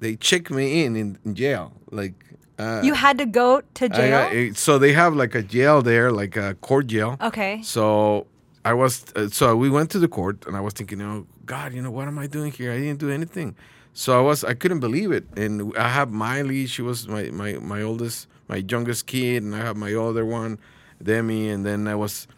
[0.01, 2.15] they check me in in, in jail like.
[2.61, 4.11] Uh, You had to go to jail?
[4.11, 7.17] got- eh, so they have like a jail there, like a court jail.
[7.21, 7.61] okay.
[7.63, 8.27] So
[8.65, 11.73] I was, uh, so we went to the court, and I was thinking, oh God,
[11.73, 12.73] you know what am I doing here?
[12.73, 13.55] I didn't do anything.
[13.99, 15.25] So I was, I couldn't believe it.
[15.37, 16.67] And I have Miley.
[16.67, 20.61] She was my my my oldest, my youngest kid, and I have my other one,
[21.03, 21.49] Demi.
[21.49, 22.29] And then I was,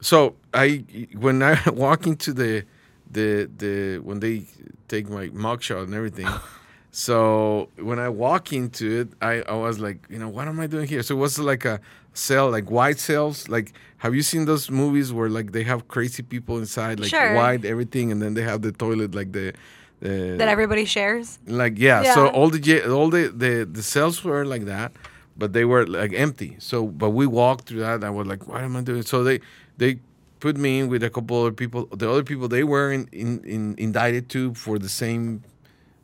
[0.00, 0.82] so I
[1.14, 2.64] when I walk into the
[3.08, 4.46] the the when they
[4.88, 6.28] take my mugshot and everything.
[6.98, 10.66] So when I walk into it, I, I was like, you know, what am I
[10.66, 11.02] doing here?
[11.02, 11.78] So it was like a
[12.14, 13.50] cell, like white cells.
[13.50, 17.34] Like, have you seen those movies where like they have crazy people inside, like Sure.
[17.34, 19.52] white everything, and then they have the toilet, like the,
[20.00, 21.38] the That everybody shares?
[21.46, 24.92] like yeah, So all the all the, the the cells were like that,
[25.36, 26.56] but they were like empty.
[26.58, 27.96] So but we walked through that.
[27.96, 29.02] And I was like, what am I doing?
[29.02, 29.40] So they
[29.78, 29.98] they
[30.40, 31.86] put me in with a couple other people.
[31.86, 35.42] The other people they were in, in, in indicted too for the same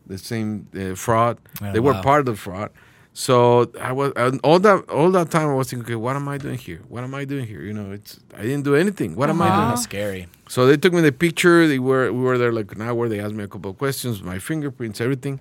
[0.07, 1.38] the same uh, fraud.
[1.61, 2.70] Oh, they were part of the fraud.
[3.14, 6.29] So I was and all that all that time I was thinking, okay, what am
[6.29, 6.81] I doing here?
[6.88, 7.61] What am I doing here?
[7.62, 9.16] You know, it's I didn't do anything.
[9.16, 9.57] What am I Uh-huh.
[9.57, 9.68] doing?
[9.68, 10.29] That's scary.
[10.48, 11.68] So they took me the picture.
[11.68, 13.09] They were we were there like an hour.
[13.09, 15.40] They asked me a couple of questions, my fingerprints, everything.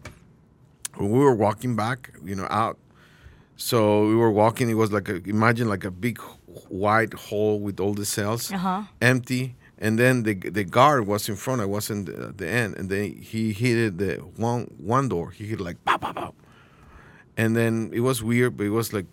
[0.98, 2.78] When we were walking back, you know, out.
[3.56, 4.70] So we were walking.
[4.70, 6.20] It was like a, imagine like a big
[6.68, 8.84] white hole with all the cells, Uh-huh.
[9.02, 9.56] empty.
[9.78, 11.62] And then the the guard was in front.
[11.62, 15.32] I was in the, at the end, and then he hit the one one door.
[15.32, 16.34] He hit like pow pow pow.
[17.38, 19.06] And then it was weird, but it was like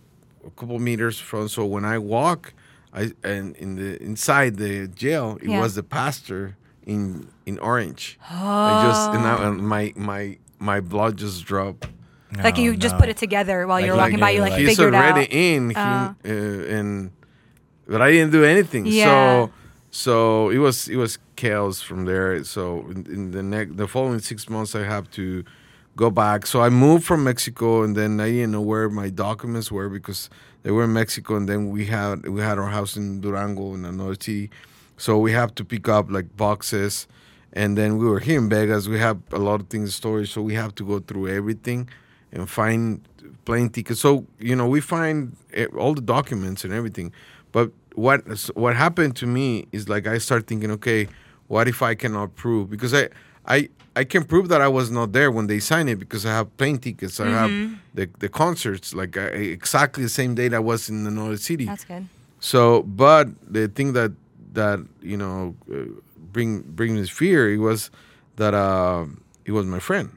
[0.45, 1.47] a couple meters from.
[1.47, 2.53] So when I walk,
[2.93, 5.61] I and in the inside the jail, it Yeah.
[5.61, 6.55] was the pastor
[6.85, 8.17] in in orange.
[8.29, 11.87] I just and, I, and my my my blood just dropped.
[12.43, 14.59] like Oh, you just put it together while you're Like- walking by, you like like-
[14.61, 15.33] he's figured already out.
[15.33, 16.13] in, he, Uh.
[16.25, 17.11] uh, and
[17.87, 18.85] but I didn't do anything.
[18.85, 19.05] Yeah.
[19.05, 19.51] So
[19.91, 22.43] so it was it was chaos from there.
[22.43, 25.43] So in, in the next the following six months, I have to
[25.99, 26.47] go back.
[26.47, 30.29] So I moved from Mexico, and then I didn't know where my documents were because
[30.63, 33.83] they were in Mexico, and then we had we had our house in Durango in
[33.83, 34.49] another city,
[34.95, 37.05] so we have to pick up like boxes,
[37.51, 38.87] and then we were here in Vegas.
[38.87, 41.89] We have a lot of things in storage, so we have to go through everything
[42.31, 43.01] and find
[43.43, 43.99] plane tickets.
[43.99, 47.11] So you know we find eh, all the documents and everything,
[47.51, 48.19] but what
[48.63, 51.09] what happened to me is like I start thinking, okay,
[51.47, 53.09] what if I cannot prove because I
[53.45, 56.31] I I can prove that I was not there when they signed it because I
[56.39, 57.19] have plane tickets.
[57.19, 57.51] I have
[57.97, 59.27] the the concerts like I,
[59.59, 61.65] exactly the same date I was in another city.
[61.65, 62.05] That's good.
[62.39, 64.11] So, but the thing that
[64.53, 64.79] that
[65.11, 65.75] you know uh,
[66.35, 67.91] bring bring this fear it was
[68.37, 69.05] that uh,
[69.43, 70.07] it was my friend.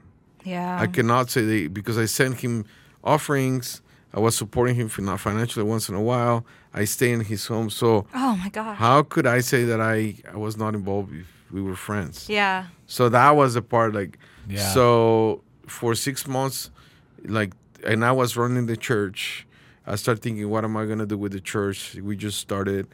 [0.44, 0.84] Yeah.
[0.84, 2.64] I cannot say that because I sent him
[3.02, 3.82] offerings.
[4.14, 6.44] I was supporting him fin- financially once in a while.
[6.74, 7.68] I stay in his home.
[7.70, 9.96] So oh my god, how could I say that I,
[10.32, 12.28] I was not involved if we were friends?
[12.28, 12.66] yeah.
[12.86, 14.68] So that was the part like Yeah.
[14.74, 16.70] so for six months,
[17.24, 17.52] like
[17.86, 19.46] and I was running the church.
[19.86, 21.96] I started thinking, what am I gonna do with the church?
[21.96, 22.86] We just started.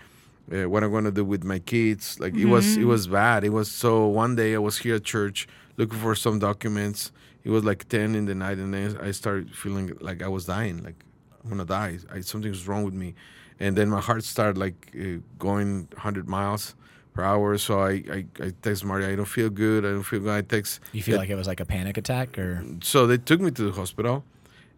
[0.51, 2.19] Uh, what I'm gonna do with my kids?
[2.21, 3.45] Like it was it was bad.
[3.45, 4.07] It was so.
[4.07, 7.13] One day I was here at church looking for some documents.
[7.45, 10.47] It was like ten in the night, and then I started feeling like I was
[10.47, 10.83] dying.
[10.83, 11.05] Like
[11.43, 11.99] I'm gonna die.
[12.11, 13.15] I, something was wrong with me,
[13.61, 16.75] and then my heart started like uh, going 100 miles
[17.19, 17.59] per hour.
[17.59, 19.07] So I I, I text Marty.
[19.13, 19.85] I don't feel good.
[19.85, 20.35] I don't feel good.
[20.41, 20.81] I text.
[20.93, 22.51] You feel like it was like a panic attack, or
[22.93, 24.17] So they took me to the hospital,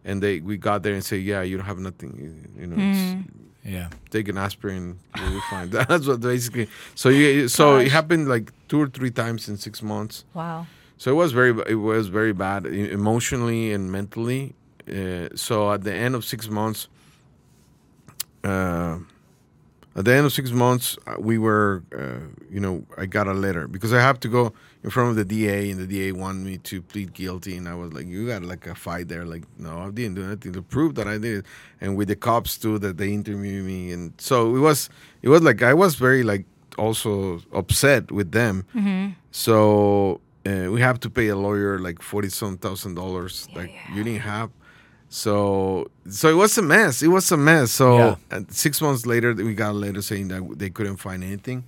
[0.07, 2.11] and they we got there and say, yeah, you don't have nothing.
[2.23, 3.01] You, you know, it's,
[3.75, 4.85] yeah, take an aspirin,
[5.17, 5.69] you'll be fine.
[5.91, 6.67] That's what basically.
[7.01, 10.15] So you so it happened like two or three times in six months.
[10.33, 10.65] Wow.
[11.01, 12.61] So it was very it was very bad
[13.01, 14.43] emotionally and mentally.
[14.89, 16.81] Uh, so at the end of six months,
[18.43, 18.80] uh,
[20.01, 23.33] at the end of six months, uh, we were, uh, you know, I got a
[23.33, 24.51] letter because I have to go
[24.83, 27.75] in front of the DA, and the DA wanted me to plead guilty, and I
[27.75, 30.63] was like, "You got like a fight there?" Like, no, I didn't do anything to
[30.63, 31.45] prove that I did, it.
[31.79, 34.89] and with the cops too, that they interviewed me, and so it was,
[35.21, 36.45] it was like I was very like
[36.79, 38.65] also upset with them.
[39.29, 44.03] So uh, we have to pay a lawyer like forty some thousand dollars, like you
[44.03, 44.49] didn't have.
[45.13, 47.03] So so it was a mess.
[47.03, 47.71] It was a mess.
[47.71, 48.39] So Yeah.
[48.49, 51.65] six months later, we got a letter saying that they couldn't find anything.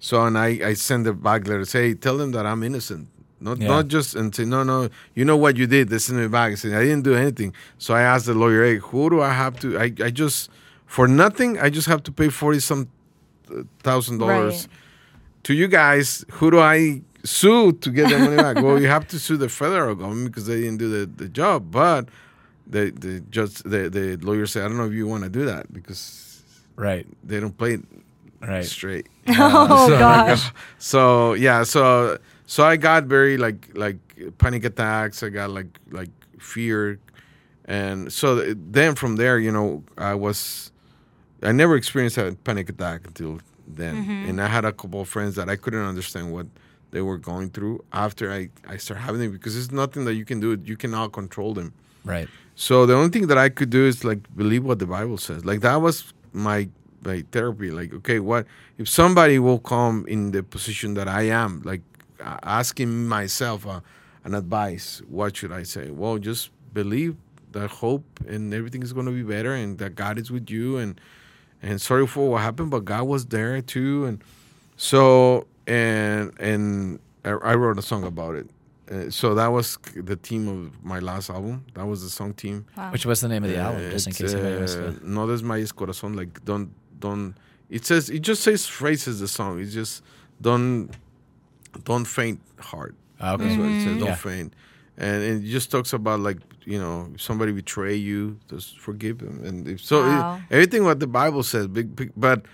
[0.00, 3.08] So and I I sent a back letter say tell them that I'm innocent.
[3.40, 3.68] Not Yeah.
[3.68, 5.88] not just and say no no you know what you did.
[5.88, 6.52] They sent me back.
[6.52, 7.54] I said I didn't do anything.
[7.78, 9.78] So I asked the lawyer, hey, who do I have to?
[9.84, 10.50] I I just
[10.86, 11.58] for nothing.
[11.58, 12.82] I just have to pay forty some
[13.50, 15.44] uh, thousand dollars Right.
[15.44, 18.56] to you guys, who do I sue to get the money back?
[18.64, 21.70] well, you have to sue the federal government because they didn't do the, the job.
[21.70, 22.02] But
[22.72, 25.44] the the judge, the, the lawyer said, I don't know if you want to do
[25.44, 26.42] that because
[26.76, 27.84] right, they don't play it
[28.40, 28.64] right.
[28.64, 29.06] straight.
[29.28, 30.50] Oh so, gosh.
[30.78, 33.98] So yeah, so so I got very like like
[34.38, 35.22] panic attacks.
[35.22, 36.98] I got like like fear,
[37.66, 40.72] and so then from there, you know, I was
[41.42, 44.30] I never experienced a panic attack until then, mm-hmm.
[44.30, 46.46] and I had a couple of friends that I couldn't understand what
[46.90, 50.24] they were going through after I I started having it because it's nothing that you
[50.24, 50.58] can do.
[50.64, 51.72] You cannot control them.
[52.04, 52.28] Right.
[52.54, 55.44] So the only thing that I could do is like believe what the Bible says.
[55.44, 56.68] Like that was my
[57.02, 57.70] my therapy.
[57.70, 58.46] Like okay, what
[58.78, 61.62] if somebody will come in the position that I am?
[61.64, 61.82] Like
[62.20, 63.80] asking myself uh,
[64.24, 65.02] an advice.
[65.08, 65.90] What should I say?
[65.90, 67.16] Well, just believe
[67.52, 70.76] that hope and everything is going to be better, and that God is with you.
[70.76, 71.00] And
[71.62, 74.04] and sorry for what happened, but God was there too.
[74.04, 74.22] And
[74.76, 78.48] so and and I, I wrote a song about it.
[78.90, 81.64] Uh, so that was the theme of my last album.
[81.74, 82.66] That was the song team.
[82.90, 85.04] Which was the name of the album, just in It's, case anybody missed uh, it.
[85.04, 86.16] No desmayes corazón.
[86.16, 87.34] Like don't don't.
[87.70, 89.60] It says it just says phrases the song.
[89.60, 90.02] It's just
[90.40, 90.90] don't
[91.84, 92.94] don't faint heart.
[93.20, 93.44] Ah, okay.
[93.46, 93.98] That's what it says.
[93.98, 94.14] Don't Yeah.
[94.16, 94.54] faint.
[94.98, 99.42] And it just talks about like you know if somebody betray you, just forgive them.
[99.44, 101.66] And if so, it- everything what the Bible says.
[101.68, 102.44] Big, big but.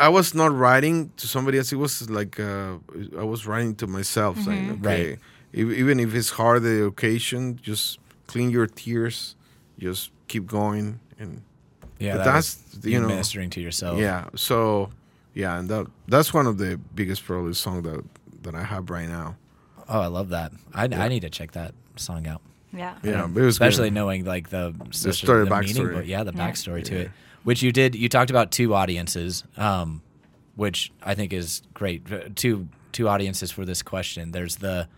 [0.00, 1.70] I was not writing to somebody else.
[1.70, 2.78] It was like uh,
[3.18, 5.18] I was writing to myself, saying, Right.
[5.56, 9.36] "Okay, e- even if it's hard the occasion, just clean your tears,
[9.78, 11.42] just keep going." And
[11.98, 13.98] Yeah, but that that's was you you know ministering to yourself.
[13.98, 14.90] yeah so
[15.34, 18.04] yeah and that that's one of the biggest probably song that
[18.42, 19.36] that i have right now
[19.88, 20.50] Oh, I love that.
[20.74, 22.42] I, I need to check that song out.
[22.72, 22.96] Yeah.
[23.04, 23.94] yeah but it was especially good.
[23.94, 25.94] knowing like the such a- story, the meaning, backstory.
[25.94, 26.50] but yeah, the Yeah.
[26.50, 27.00] backstory to Yeah.
[27.02, 27.10] it.
[27.44, 27.94] Which you did.
[27.94, 30.02] You talked about two audiences, um,
[30.56, 32.00] which I think is great.
[32.34, 34.32] Two two audiences for this question.
[34.32, 34.88] There's the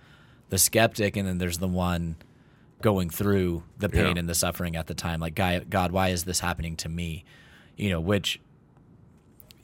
[0.51, 2.17] the skeptic, and then there's the one
[2.81, 4.21] going through the pain Yeah.
[4.21, 5.21] and the suffering at the time.
[5.21, 7.25] Like, God, why is this happening to me?
[7.77, 8.41] You know, which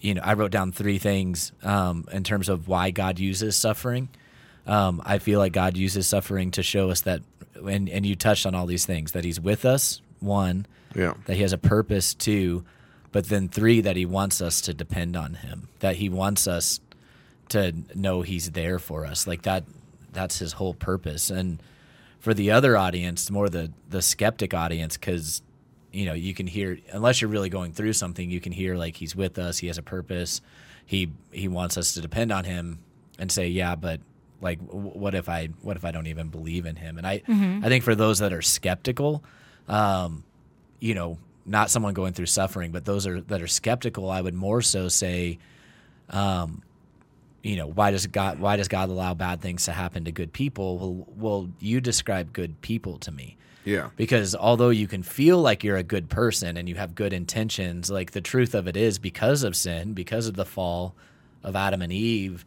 [0.00, 4.10] you know, I wrote down three things um, in terms of why God uses suffering.
[4.66, 7.22] Um, I feel like God uses suffering to show us that
[7.66, 10.02] and and you touched on all these things that he's with us.
[10.20, 11.14] One, Yeah.
[11.26, 12.12] that he has a purpose.
[12.14, 12.64] Two,
[13.12, 15.68] but then three, that he wants us to depend on him.
[15.80, 16.80] That he wants us
[17.50, 19.26] to know he's there for us.
[19.26, 19.64] Like that.
[20.14, 21.30] That's his whole purpose.
[21.30, 21.62] And
[22.20, 25.42] for the other audience, more the the skeptic audience, because
[25.92, 28.96] you know you can hear unless you're really going through something, you can hear like
[28.96, 29.58] he's with us.
[29.58, 30.40] He has a purpose.
[30.86, 32.78] He he wants us to depend on him
[33.18, 34.00] and say, yeah, but
[34.40, 36.98] like, what if I what if I don't even believe in him?
[36.98, 37.22] And I
[37.64, 39.22] I think for those that are skeptical,
[39.68, 40.24] um,
[40.80, 44.34] you know, not someone going through suffering, but those are that are skeptical, I would
[44.34, 45.38] more so say,
[46.10, 46.62] um,
[47.44, 50.32] you know, why does God why does God allow bad things to happen to good
[50.32, 50.78] people?
[50.78, 53.36] Well, well, you describe good people to me.
[53.64, 53.90] Yeah.
[53.96, 57.90] Because although you can feel like you're a good person and you have good intentions,
[57.90, 60.94] like the truth of it is because of sin, because of the fall
[61.42, 62.46] of Adam and Eve,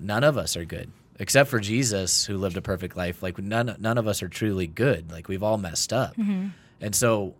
[0.00, 0.90] none of us are good.
[1.18, 3.22] Except for Jesus who lived a perfect life.
[3.22, 5.12] Like none none of us are truly good.
[5.12, 6.16] Like we've all messed up.
[6.16, 6.48] Mm-hmm.
[6.80, 7.34] And so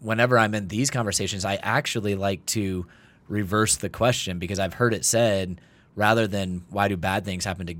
[0.00, 2.86] whenever I'm in these conversations, I actually like to
[3.28, 5.60] reverse the question because I've heard it said
[5.96, 7.74] rather than why do bad things happen to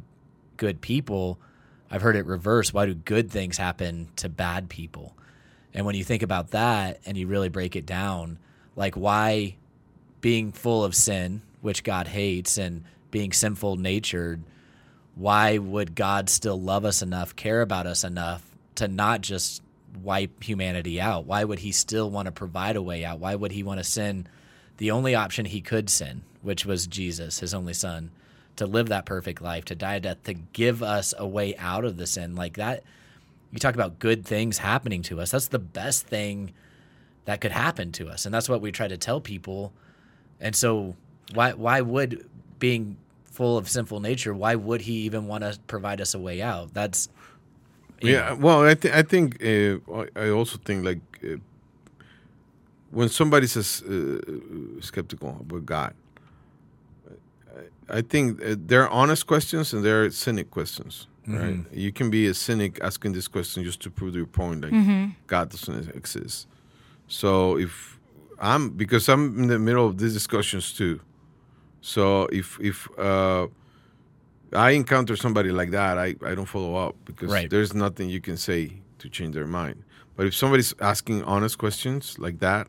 [0.56, 1.38] good people,
[1.90, 2.74] I've heard it reverse.
[2.74, 5.14] Why do good things happen to bad people?
[5.72, 8.38] And when you think about that and you really break it down,
[8.74, 9.56] like why
[10.20, 14.42] being full of sin, which God hates, and being sinful natured,
[15.14, 18.42] why would God still love us enough, care about us enough
[18.76, 19.62] to not just
[20.02, 21.26] wipe humanity out?
[21.26, 23.20] Why would he still want to provide a way out?
[23.20, 24.28] Why would he want to send
[24.78, 28.10] the only option he could send, which was Jesus, his only son,
[28.54, 31.84] to live that perfect life, to die a death, to give us a way out
[31.84, 32.36] of the sin?
[32.36, 32.84] Like that,
[33.52, 35.32] you talk about good things happening to us.
[35.32, 36.52] That's the best thing
[37.24, 38.24] that could happen to us.
[38.24, 39.72] And that's what we try to tell people.
[40.40, 40.94] And so
[41.34, 42.28] why why would
[42.58, 46.40] being full of sinful nature, why would he even want to provide us a way
[46.40, 46.72] out?
[46.72, 47.08] That's
[48.00, 51.36] Yeah, know, well, I, th- I think uh, I I also think like uh,
[52.90, 54.20] when somebody says uh,
[54.80, 55.94] skeptical about God,
[57.56, 61.08] I, I think uh, there are honest questions and there are cynic questions.
[61.28, 61.58] Right?
[61.72, 65.50] You can be a cynic asking this question just to prove your point, like God
[65.50, 66.46] doesn't exist.
[67.08, 67.98] So if
[68.40, 71.00] I'm because I'm in the middle of these discussions too.
[71.80, 73.48] So if if uh,
[74.52, 77.50] I encounter somebody like that, I, I don't follow up because Right.
[77.50, 79.82] there's nothing you can say to change their mind.
[80.16, 82.68] But if somebody's asking honest questions like that,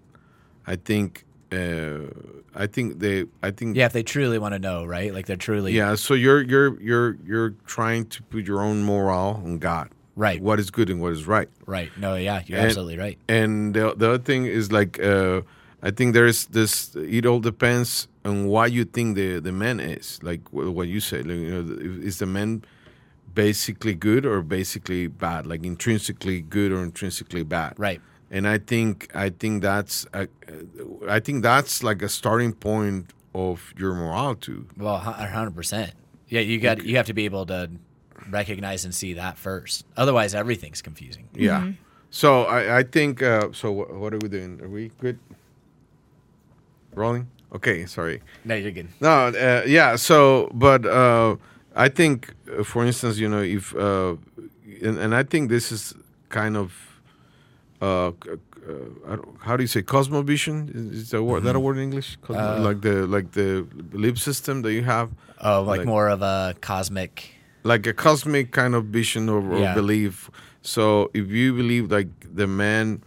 [0.66, 2.08] I think uh,
[2.56, 5.14] I think they I think yeah, if they truly want to know, right?
[5.14, 5.96] Like they're truly yeah.
[5.96, 10.42] So you're you're you're you're trying to put your own moral on God, Right.
[10.42, 11.48] What is good and what is right.
[11.68, 11.92] right.
[11.98, 13.18] No, yeah, you're And- absolutely right.
[13.30, 15.42] And the, the other thing is like uh,
[15.84, 16.96] I think there's this.
[16.96, 20.20] It all depends on what you think the the man is.
[20.24, 21.18] Like what you say.
[21.22, 22.64] Like, you know, is the man
[23.34, 25.46] basically good or basically bad?
[25.46, 27.74] Like intrinsically good or intrinsically bad?
[27.78, 28.02] Right.
[28.30, 30.28] And I think I think that's a,
[31.08, 34.58] I think that's like a starting point of your morality.
[34.76, 35.94] Well, a hundred percent.
[36.28, 37.70] Yeah, you got you have to be able to
[38.30, 39.86] recognize and see that first.
[39.96, 41.30] Otherwise, everything's confusing.
[41.34, 41.72] Yeah.
[42.10, 43.72] So I, I think uh, so.
[43.72, 44.62] What, what are we doing?
[44.62, 45.20] Are we good?
[46.94, 47.28] Rolling.
[47.54, 47.86] Okay.
[47.86, 48.22] Sorry.
[48.44, 48.90] No, you're good.
[49.00, 49.28] No.
[49.28, 49.96] Uh, yeah.
[49.96, 51.38] So, but uh,
[51.76, 54.16] I think, uh, for instance, you know, if uh,
[54.82, 55.94] and, and I think this is
[56.30, 56.87] kind of
[57.82, 60.94] uh, uh, how do you say cosmovision?
[60.94, 62.18] Is, that, word, that a word in English?
[62.22, 65.10] Cosmo, Uh, like the like the belief system that you have,
[65.42, 67.30] Oh, like, Like- more of a cosmic.
[67.64, 69.74] like a cosmic kind of vision or, or Yeah.
[69.76, 70.30] belief.
[70.62, 73.02] So if you believe like the man,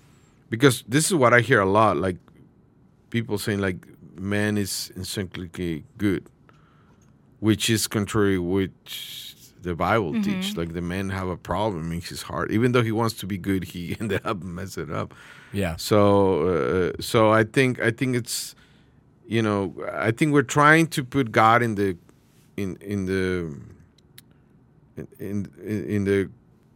[0.50, 2.16] because this is what I hear a lot, like
[3.10, 3.78] people saying like
[4.18, 6.22] man is intrinsically good,
[7.40, 10.56] which is contrary which the Bible teach.
[10.56, 13.38] Like the man have a problem in his heart, even though he wants to be
[13.38, 15.14] good, he ended up messing it up.
[15.52, 15.76] Yeah.
[15.76, 18.54] So uh, so I think I think it's
[19.26, 21.96] you know I think we're trying to put God in the
[22.56, 23.56] in in the
[25.18, 26.30] in in, in the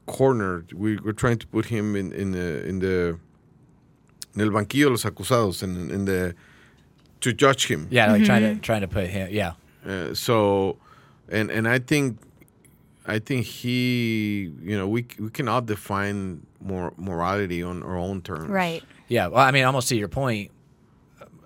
[0.07, 0.65] corner.
[0.75, 3.19] We, we're trying to put him in in the in the
[4.35, 6.35] en el banquillo los acusados in in the
[7.25, 7.89] to judge him.
[7.91, 9.29] Yeah, like trying to trying to put him.
[9.31, 9.53] Yeah.
[9.87, 10.77] Uh, so,
[11.29, 12.19] and and I think,
[13.07, 18.49] I think he, you know, we we cannot define more morality on our own terms.
[18.49, 18.83] Right.
[19.09, 19.27] Yeah.
[19.29, 20.51] Well, I mean, almost to your point,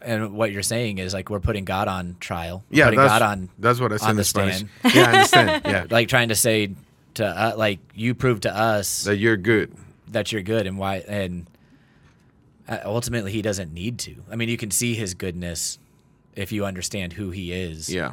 [0.00, 2.62] and what you're saying is like we're putting God on trial.
[2.70, 4.56] We're Yeah, putting that's God on that's what I said on the Spanish.
[4.56, 4.94] stand.
[4.94, 5.62] Yeah, I understand.
[5.66, 6.70] Yeah, like trying to say
[7.14, 9.74] to uh, like you prove to us that you're good.
[10.12, 11.48] that you're good and why and
[12.68, 14.14] uh, ultimately he doesn't need to.
[14.30, 15.78] I mean, you can see his goodness
[16.36, 17.92] if you understand who he is.
[17.92, 18.12] Yeah,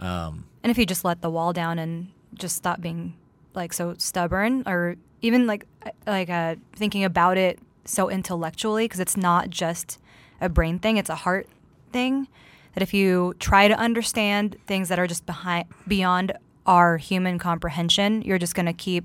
[0.00, 3.14] Um, And if you just let the wall down and just stop being
[3.54, 5.66] like so stubborn or even like
[6.06, 9.98] like uh, thinking about it so intellectually because it's not just
[10.40, 11.48] a brain thing; it's a heart
[11.92, 12.28] thing.
[12.74, 16.32] That if you try to understand things that are just behind beyond
[16.66, 19.04] our human comprehension, you're just going to keep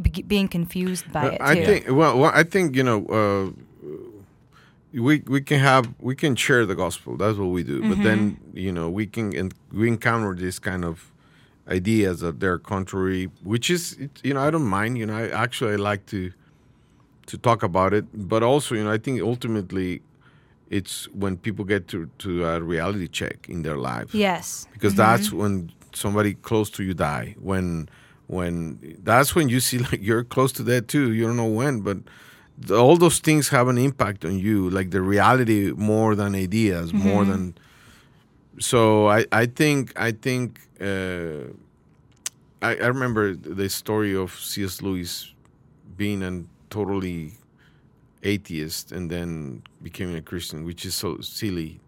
[0.00, 3.50] be- being confused by Well, it I think well, well, I think you know uh,
[4.92, 7.16] we we can have we can share the gospel.
[7.16, 7.82] That's what we do.
[7.88, 8.56] But then Mm-hmm.
[8.58, 11.10] you know we can and we encounter this kind of
[11.70, 14.98] ideas that they're contrary, which is you know I don't mind.
[14.98, 16.32] You know I actually I like to
[17.26, 20.02] to talk about it, but also you know I think ultimately
[20.70, 24.66] it's when people get to to a reality check in their life yes.
[24.72, 25.38] because that's mm-hmm.
[25.38, 27.88] when somebody close to you die when
[28.28, 31.80] when that's when you see like you're close to that too you don't know when
[31.80, 31.98] but
[32.56, 36.92] the, all those things have an impact on you like the reality more than ideas
[36.92, 37.32] more mm-hmm.
[37.32, 37.54] than
[38.60, 41.50] so i i think i think uh
[42.62, 45.34] I, I remember the story of cs lewis
[45.96, 47.32] being a totally
[48.22, 51.80] atheist and then becoming a christian which is so silly.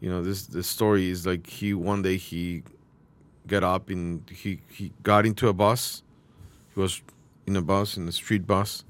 [0.00, 2.62] You know this the story is like he one day he
[3.46, 6.02] got up and he he got into a bus.
[6.74, 7.02] He was
[7.46, 8.84] in a bus in a street bus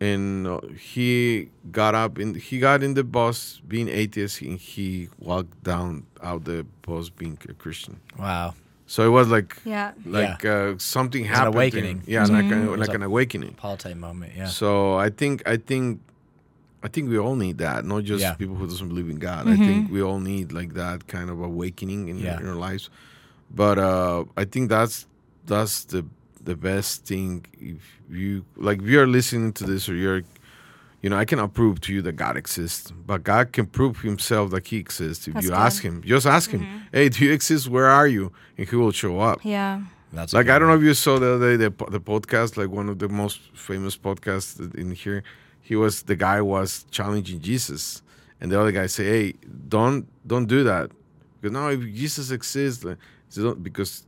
[0.00, 5.08] and uh, he got up and he got in the bus being atheist and he
[5.18, 8.54] walked down out the bus being a christian Wow.
[8.86, 9.92] so it was like Yeah.
[10.04, 11.62] like uh, something an happened to him.
[11.62, 12.02] awakening.
[12.06, 14.32] yeah like, a, like an awakening Paul type moment.
[14.36, 14.46] Yeah.
[14.48, 16.00] so I think I think
[16.82, 18.34] I think we all need that, not just Yeah.
[18.34, 19.48] people who doesn't believe in God.
[19.48, 22.38] I think we all need like that kind of awakening in, Yeah.
[22.38, 22.90] in our lives.
[23.50, 25.06] But uh, I think that's
[25.46, 26.04] that's the
[26.46, 27.44] the best thing.
[27.72, 30.22] If you like, if you're listening to this, or you're,
[31.02, 34.50] you know, I cannot prove to you that God exists, but God can prove Himself
[34.52, 35.28] that He exists.
[35.28, 35.58] If That's you good.
[35.66, 36.78] ask Him, just ask Him, mm-hmm.
[36.92, 37.68] "Hey, do you exist?
[37.68, 39.40] Where are you?" And He will show up.
[39.44, 39.82] Yeah.
[40.12, 40.78] That's Like I don't one.
[40.78, 43.38] know if you saw the other day the the podcast, like one of the most
[43.54, 45.22] famous podcasts in here.
[45.60, 48.02] He was the guy was challenging Jesus,
[48.40, 49.34] and the other guy say, "Hey,
[49.68, 50.86] don't don't do that,
[51.40, 54.05] because now if Jesus exists, like, so don't- because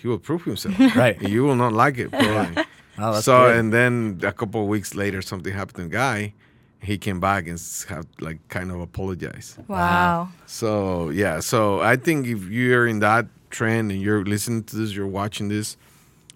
[0.00, 1.20] he will prove himself, Right.
[1.20, 2.64] You will not like it, probably."
[2.98, 3.56] Oh, so good.
[3.58, 6.32] and then a couple of weeks later, something happened to the guy.
[6.80, 9.58] He came back and s- have like kind of apologize.
[9.68, 10.30] Wow.
[10.46, 14.94] So yeah, so I think if you're in that trend and you're listening to this,
[14.96, 15.76] you're watching this,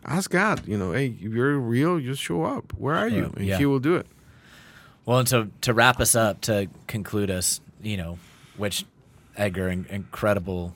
[0.04, 0.68] ask God.
[0.68, 2.74] You know, hey, if you're real, just show up.
[2.76, 3.32] Where are you?
[3.36, 3.56] And yeah.
[3.56, 4.06] He will do it.
[5.06, 8.18] Well, and to to wrap us up, to conclude us, you know,
[8.58, 8.84] which
[9.34, 10.74] Edgar, in, incredible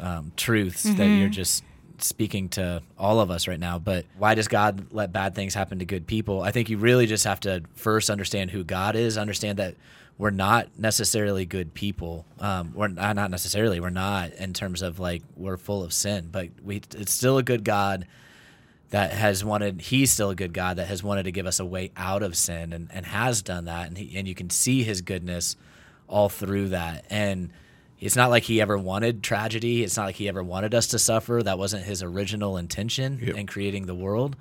[0.00, 1.62] um, truths that you're just
[2.02, 3.78] speaking to all of us right now.
[3.78, 6.42] But why does God let bad things happen to good people?
[6.42, 9.74] I think you really just have to first understand who God is, understand that
[10.18, 12.24] we're not necessarily good people.
[12.38, 13.80] Um, we're not, not necessarily.
[13.80, 17.42] We're not in terms of like we're full of sin, but we it's still a
[17.42, 18.06] good God
[18.92, 21.64] that has wanted he's still a good god that has wanted to give us a
[21.64, 24.82] way out of sin and, and has done that and he, and you can see
[24.82, 25.56] his goodness
[26.08, 27.50] all through that and
[28.02, 30.98] it's not like he ever wanted tragedy it's not like he ever wanted us to
[30.98, 33.36] suffer that wasn't his original intention Yep.
[33.36, 34.36] in creating the world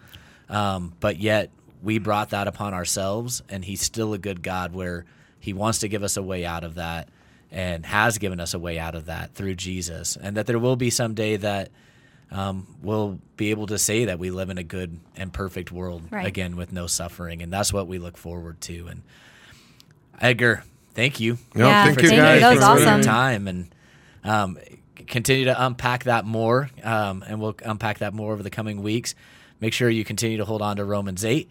[0.50, 1.50] um, but yet
[1.84, 5.06] we brought that upon ourselves and he's still a good god where
[5.40, 7.08] he wants to give us a way out of that
[7.52, 10.76] and has given us a way out of that through jesus and that there will
[10.76, 11.70] be someday that
[12.34, 16.04] um, we'll be able to say that we live in a good and perfect world
[16.10, 16.26] Right.
[16.26, 18.88] again with no suffering, and that's what we look forward to.
[18.88, 19.02] And
[20.22, 20.64] Edgar,
[20.94, 21.38] thank you.
[21.56, 22.40] No, Yeah, thank for you thank you.
[22.42, 23.02] That was for taking having awesome.
[23.02, 23.76] time and
[24.24, 24.58] um,
[25.08, 29.16] continue to unpack that more, um, and we'll unpack that more over the coming weeks.
[29.60, 31.50] Make sure you continue to hold on to Romans eight.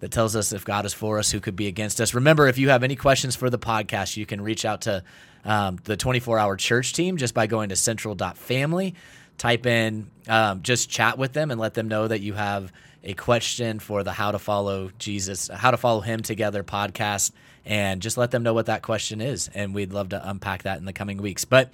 [0.00, 2.12] That tells us if God is for us, who could be against us.
[2.12, 5.04] Remember, if you have any questions for the podcast, you can reach out to
[5.44, 8.94] um, the 24 hour church team just by going to central.family.
[9.38, 12.72] Type in, um, just chat with them and let them know that you have
[13.04, 17.30] a question for the How to Follow Jesus, How to Follow Him Together podcast,
[17.64, 19.48] and just let them know what that question is.
[19.54, 21.44] And we'd love to unpack that in the coming weeks.
[21.44, 21.72] But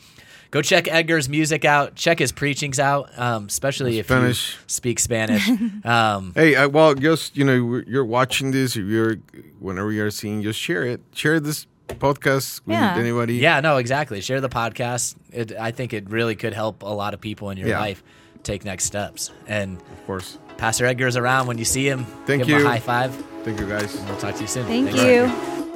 [0.51, 4.55] go check Edgar's music out, check his preachings out, um, especially if Spanish.
[4.55, 5.49] you speak Spanish.
[5.84, 8.76] um, Hey, I, well, just you know, you're watching this.
[8.76, 9.16] If you're,
[9.59, 11.01] whenever you're seeing, just share it.
[11.14, 12.97] Share this podcast with Yeah.
[12.97, 13.36] anybody.
[13.36, 14.20] Yeah, no, exactly.
[14.20, 15.16] Share the podcast.
[15.32, 17.80] It, I think it really could help a lot of people in your Yeah.
[17.80, 18.03] life
[18.43, 19.30] take next steps.
[19.47, 20.39] And of course.
[20.59, 22.05] Pastor Edgar's around when you see him.
[22.26, 22.66] Thank give him you.
[22.66, 23.14] a high five.
[23.45, 23.97] Thank you, guys.
[24.07, 24.66] We'll talk to you soon.
[24.66, 25.24] Thank Thanks, you.
[25.24, 25.68] Edgar.